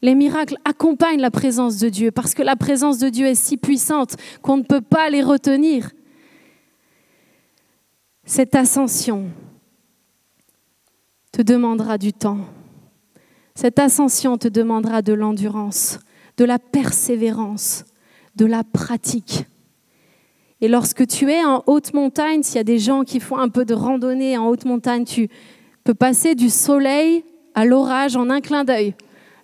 Les 0.00 0.14
miracles 0.14 0.58
accompagnent 0.64 1.20
la 1.20 1.32
présence 1.32 1.78
de 1.78 1.88
Dieu 1.88 2.12
parce 2.12 2.34
que 2.34 2.44
la 2.44 2.54
présence 2.54 2.98
de 2.98 3.08
Dieu 3.08 3.26
est 3.26 3.34
si 3.34 3.56
puissante 3.56 4.14
qu'on 4.42 4.58
ne 4.58 4.62
peut 4.62 4.80
pas 4.80 5.10
les 5.10 5.24
retenir. 5.24 5.90
Cette 8.28 8.56
ascension 8.56 9.30
te 11.30 11.42
demandera 11.42 11.96
du 11.96 12.12
temps. 12.12 12.40
Cette 13.54 13.78
ascension 13.78 14.36
te 14.36 14.48
demandera 14.48 15.00
de 15.00 15.12
l'endurance, 15.12 16.00
de 16.36 16.44
la 16.44 16.58
persévérance, 16.58 17.84
de 18.34 18.44
la 18.44 18.64
pratique. 18.64 19.46
Et 20.60 20.66
lorsque 20.66 21.06
tu 21.06 21.30
es 21.30 21.44
en 21.44 21.62
haute 21.68 21.94
montagne, 21.94 22.42
s'il 22.42 22.56
y 22.56 22.58
a 22.58 22.64
des 22.64 22.80
gens 22.80 23.04
qui 23.04 23.20
font 23.20 23.38
un 23.38 23.48
peu 23.48 23.64
de 23.64 23.74
randonnée 23.74 24.36
en 24.36 24.48
haute 24.48 24.64
montagne, 24.64 25.04
tu 25.04 25.28
peux 25.84 25.94
passer 25.94 26.34
du 26.34 26.50
soleil 26.50 27.24
à 27.54 27.64
l'orage 27.64 28.16
en 28.16 28.28
un 28.28 28.40
clin 28.40 28.64
d'œil. 28.64 28.94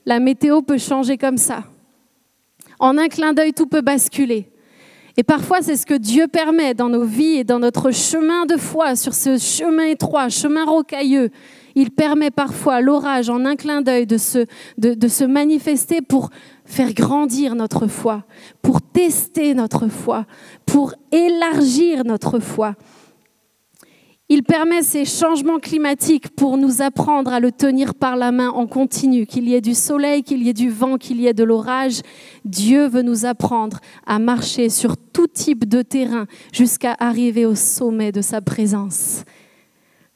La 0.07 0.19
météo 0.19 0.61
peut 0.61 0.79
changer 0.79 1.19
comme 1.19 1.39
ça. 1.39 1.63
En 2.81 2.99
un 2.99 3.07
clin 3.07 3.33
d'œil, 3.33 3.53
tout 3.53 3.67
peut 3.67 3.81
basculer. 3.81 4.52
Et 5.17 5.23
parfois, 5.23 5.61
c'est 5.61 5.77
ce 5.77 5.85
que 5.85 5.95
Dieu 5.95 6.27
permet 6.27 6.75
dans 6.75 6.89
nos 6.89 7.05
vies 7.05 7.39
et 7.39 7.45
dans 7.45 7.59
notre 7.59 7.91
chemin 7.91 8.47
de 8.47 8.57
foi, 8.57 8.97
sur 8.97 9.13
ce 9.13 9.37
chemin 9.39 9.85
étroit, 9.85 10.29
chemin 10.29 10.65
rocailleux. 10.65 11.31
Il 11.75 11.91
permet 11.91 12.31
parfois 12.31 12.81
l'orage 12.81 13.31
en 13.31 13.45
un 13.45 13.57
clin 13.57 13.83
d'œil 13.83 14.07
de 14.07 14.19
se, 14.19 14.47
de, 14.79 15.09
se 15.09 15.25
manifester 15.25 16.01
pour 16.01 16.31
faire 16.65 16.93
grandir 16.93 17.55
notre 17.55 17.87
foi, 17.87 18.25
pour 18.63 18.81
tester 18.81 19.55
notre 19.55 19.89
foi, 19.89 20.27
pour 20.67 20.95
élargir 21.11 22.05
notre 22.05 22.39
foi. 22.39 22.75
Il 24.35 24.45
permet 24.45 24.81
ces 24.81 25.05
changements 25.05 25.59
climatiques 25.59 26.31
pour 26.31 26.57
nous 26.57 26.81
apprendre 26.81 27.35
à 27.35 27.39
le 27.39 27.53
tenir 27.53 27.95
par 27.95 28.17
la 28.17 28.33
main 28.33 28.49
en 28.49 28.67
continu, 28.67 29.27
qu'il 29.27 29.47
y 29.47 29.55
ait 29.55 29.61
du 29.61 29.75
soleil, 29.75 30.23
qu'il 30.23 30.43
y 30.43 30.49
ait 30.49 30.55
du 30.55 30.71
vent, 30.71 30.97
qu'il 30.97 31.21
y 31.21 31.27
ait 31.27 31.35
de 31.35 31.45
l'orage. 31.45 32.01
Dieu 32.47 32.87
veut 32.87 33.03
nous 33.03 33.27
apprendre 33.27 33.81
à 34.07 34.19
marcher 34.19 34.71
sur 34.71 34.97
tout 34.97 35.27
type 35.27 35.69
de 35.69 35.83
terrain 35.83 36.27
jusqu'à 36.51 36.97
arriver 36.99 37.45
au 37.45 37.55
sommet 37.55 38.11
de 38.11 38.23
sa 38.23 38.41
présence. 38.41 39.25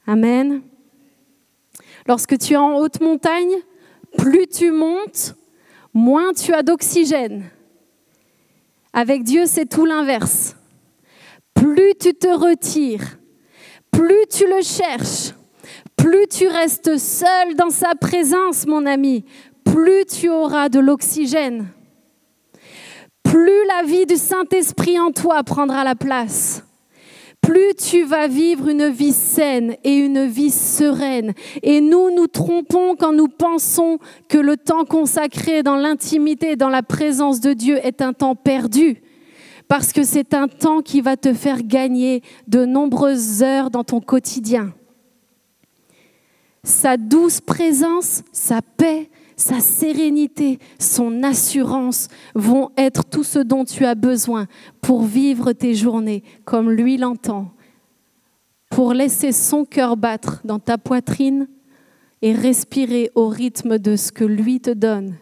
Amen. 0.07 0.63
Lorsque 2.07 2.39
tu 2.39 2.53
es 2.53 2.57
en 2.57 2.75
haute 2.79 2.99
montagne, 3.01 3.53
plus 4.17 4.47
tu 4.47 4.71
montes, 4.71 5.35
moins 5.93 6.33
tu 6.33 6.55
as 6.55 6.63
d'oxygène. 6.63 7.43
Avec 8.93 9.21
Dieu, 9.21 9.43
c'est 9.45 9.67
tout 9.67 9.85
l'inverse. 9.85 10.55
Plus 11.53 11.93
tu 11.99 12.15
te 12.15 12.29
retires, 12.29 13.19
plus 13.91 14.25
tu 14.29 14.45
le 14.45 14.61
cherches, 14.61 15.33
plus 15.95 16.27
tu 16.27 16.47
restes 16.47 16.97
seul 16.97 17.55
dans 17.55 17.69
sa 17.69 17.95
présence, 17.95 18.65
mon 18.67 18.85
ami, 18.85 19.25
plus 19.65 20.05
tu 20.05 20.29
auras 20.29 20.69
de 20.69 20.79
l'oxygène. 20.79 21.67
Plus 23.23 23.65
la 23.67 23.83
vie 23.83 24.05
du 24.05 24.15
Saint-Esprit 24.15 24.99
en 24.99 25.11
toi 25.11 25.43
prendra 25.43 25.83
la 25.83 25.95
place. 25.95 26.63
Plus 27.41 27.75
tu 27.75 28.03
vas 28.03 28.27
vivre 28.27 28.67
une 28.67 28.89
vie 28.89 29.13
saine 29.13 29.75
et 29.83 29.93
une 29.93 30.25
vie 30.27 30.51
sereine. 30.51 31.33
Et 31.63 31.81
nous 31.81 32.09
nous 32.09 32.27
trompons 32.27 32.95
quand 32.95 33.13
nous 33.13 33.27
pensons 33.27 33.99
que 34.27 34.37
le 34.37 34.57
temps 34.57 34.85
consacré 34.85 35.63
dans 35.63 35.75
l'intimité, 35.75 36.55
dans 36.55 36.69
la 36.69 36.83
présence 36.83 37.39
de 37.39 37.53
Dieu 37.53 37.79
est 37.83 38.01
un 38.01 38.13
temps 38.13 38.35
perdu 38.35 39.01
parce 39.67 39.91
que 39.91 40.03
c'est 40.03 40.33
un 40.33 40.47
temps 40.47 40.81
qui 40.81 41.01
va 41.01 41.17
te 41.17 41.33
faire 41.33 41.63
gagner 41.63 42.21
de 42.47 42.65
nombreuses 42.65 43.43
heures 43.43 43.69
dans 43.69 43.83
ton 43.83 43.99
quotidien. 43.99 44.73
Sa 46.63 46.97
douce 46.97 47.41
présence, 47.41 48.23
sa 48.31 48.61
paix, 48.61 49.09
sa 49.35 49.59
sérénité, 49.59 50.59
son 50.79 51.23
assurance 51.23 52.07
vont 52.33 52.71
être 52.75 53.05
tout 53.05 53.23
ce 53.23 53.39
dont 53.39 53.65
tu 53.65 53.85
as 53.85 53.95
besoin 53.95 54.47
pour 54.81 55.03
vivre 55.03 55.53
tes 55.53 55.75
journées 55.75 56.23
comme 56.43 56.71
lui 56.71 56.97
l'entend, 56.97 57.51
pour 58.69 58.93
laisser 58.93 59.31
son 59.31 59.63
cœur 59.63 59.95
battre 59.95 60.41
dans 60.43 60.59
ta 60.59 60.77
poitrine 60.77 61.47
et 62.21 62.33
respirer 62.33 63.11
au 63.15 63.27
rythme 63.27 63.77
de 63.77 63.95
ce 63.95 64.11
que 64.11 64.25
lui 64.25 64.59
te 64.59 64.71
donne. 64.71 65.15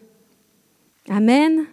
Amen. 1.10 1.66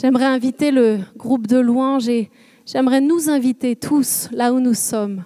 J'aimerais 0.00 0.26
inviter 0.26 0.70
le 0.70 1.00
groupe 1.16 1.48
de 1.48 1.58
louanges 1.58 2.08
et 2.08 2.30
j'aimerais 2.64 3.00
nous 3.00 3.28
inviter 3.28 3.74
tous, 3.74 4.28
là 4.30 4.52
où 4.52 4.60
nous 4.60 4.74
sommes, 4.74 5.24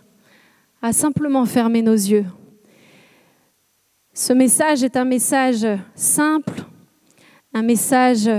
à 0.81 0.95
simplement 0.95 1.45
fermer 1.45 1.83
nos 1.83 1.93
yeux. 1.93 2.25
Ce 4.15 4.33
message 4.33 4.83
est 4.83 4.97
un 4.97 5.05
message 5.05 5.67
simple, 5.95 6.63
un 7.53 7.61
message 7.61 8.31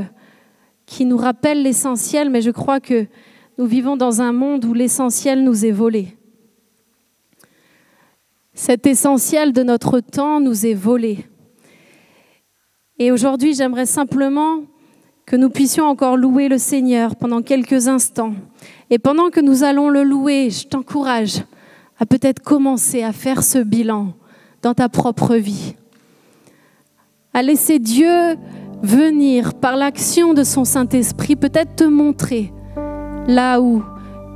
qui 0.87 1.05
nous 1.05 1.17
rappelle 1.17 1.61
l'essentiel, 1.61 2.31
mais 2.31 2.41
je 2.41 2.49
crois 2.49 2.79
que 2.79 3.05
nous 3.59 3.67
vivons 3.67 3.95
dans 3.95 4.19
un 4.19 4.31
monde 4.31 4.65
où 4.65 4.73
l'essentiel 4.73 5.43
nous 5.43 5.65
est 5.65 5.71
volé. 5.71 6.17
Cet 8.55 8.87
essentiel 8.87 9.53
de 9.53 9.61
notre 9.61 9.99
temps 9.99 10.39
nous 10.39 10.65
est 10.65 10.73
volé. 10.73 11.27
Et 12.97 13.11
aujourd'hui, 13.11 13.53
j'aimerais 13.53 13.85
simplement 13.85 14.63
que 15.25 15.35
nous 15.35 15.49
puissions 15.49 15.85
encore 15.85 16.17
louer 16.17 16.49
le 16.49 16.57
Seigneur 16.57 17.15
pendant 17.15 17.41
quelques 17.41 17.87
instants. 17.87 18.33
Et 18.89 18.99
pendant 18.99 19.29
que 19.29 19.39
nous 19.39 19.63
allons 19.63 19.89
le 19.89 20.03
louer, 20.03 20.49
je 20.49 20.67
t'encourage 20.67 21.43
à 21.99 22.05
peut-être 22.05 22.41
commencer 22.41 23.03
à 23.03 23.13
faire 23.13 23.43
ce 23.43 23.59
bilan 23.59 24.13
dans 24.61 24.73
ta 24.73 24.89
propre 24.89 25.35
vie, 25.35 25.75
à 27.33 27.41
laisser 27.41 27.79
Dieu 27.79 28.37
venir 28.81 29.53
par 29.53 29.77
l'action 29.77 30.33
de 30.33 30.43
son 30.43 30.65
Saint-Esprit, 30.65 31.35
peut-être 31.35 31.75
te 31.75 31.83
montrer 31.83 32.51
là 33.27 33.61
où 33.61 33.81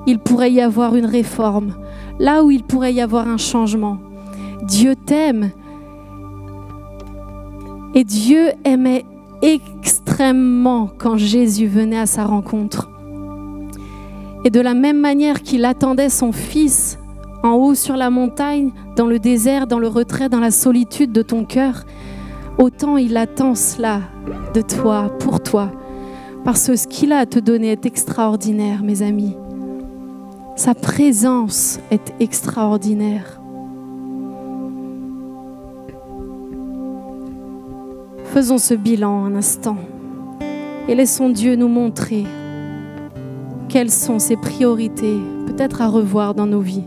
il 0.05 0.19
pourrait 0.19 0.51
y 0.51 0.61
avoir 0.61 0.95
une 0.95 1.05
réforme, 1.05 1.75
là 2.19 2.43
où 2.43 2.51
il 2.51 2.63
pourrait 2.63 2.93
y 2.93 3.01
avoir 3.01 3.27
un 3.27 3.37
changement. 3.37 3.97
Dieu 4.63 4.95
t'aime 4.95 5.51
Et 7.93 8.03
Dieu 8.03 8.51
aimait 8.63 9.05
extrêmement 9.41 10.89
quand 10.97 11.17
Jésus 11.17 11.67
venait 11.67 11.99
à 11.99 12.05
sa 12.05 12.25
rencontre. 12.25 12.89
Et 14.43 14.49
de 14.49 14.59
la 14.59 14.73
même 14.73 14.99
manière 14.99 15.41
qu'il 15.41 15.65
attendait 15.65 16.09
son 16.09 16.31
Fils 16.31 16.97
en 17.43 17.53
haut 17.53 17.75
sur 17.75 17.97
la 17.97 18.09
montagne, 18.09 18.71
dans 18.95 19.05
le 19.05 19.19
désert, 19.19 19.67
dans 19.67 19.79
le 19.79 19.87
retrait, 19.87 20.29
dans 20.29 20.39
la 20.39 20.51
solitude 20.51 21.11
de 21.11 21.21
ton 21.21 21.45
cœur, 21.45 21.83
autant 22.57 22.97
il 22.97 23.17
attend 23.17 23.55
cela 23.55 24.01
de 24.53 24.61
toi, 24.61 25.11
pour 25.19 25.41
toi, 25.41 25.71
parce 26.43 26.67
que 26.67 26.75
ce 26.75 26.87
qu'il 26.87 27.11
a 27.11 27.19
à 27.19 27.25
te 27.25 27.39
donner 27.39 27.71
est 27.71 27.85
extraordinaire, 27.85 28.83
mes 28.83 29.01
amis. 29.01 29.35
Sa 30.55 30.73
présence 30.73 31.79
est 31.91 32.13
extraordinaire. 32.19 33.36
Faisons 38.33 38.57
ce 38.57 38.73
bilan 38.73 39.25
un 39.25 39.35
instant 39.35 39.77
et 40.87 40.95
laissons 40.95 41.29
Dieu 41.29 41.55
nous 41.55 41.67
montrer 41.67 42.25
quelles 43.69 43.91
sont 43.91 44.19
ses 44.19 44.37
priorités, 44.37 45.17
peut-être 45.47 45.81
à 45.81 45.87
revoir 45.87 46.33
dans 46.35 46.45
nos 46.45 46.61
vies. 46.61 46.83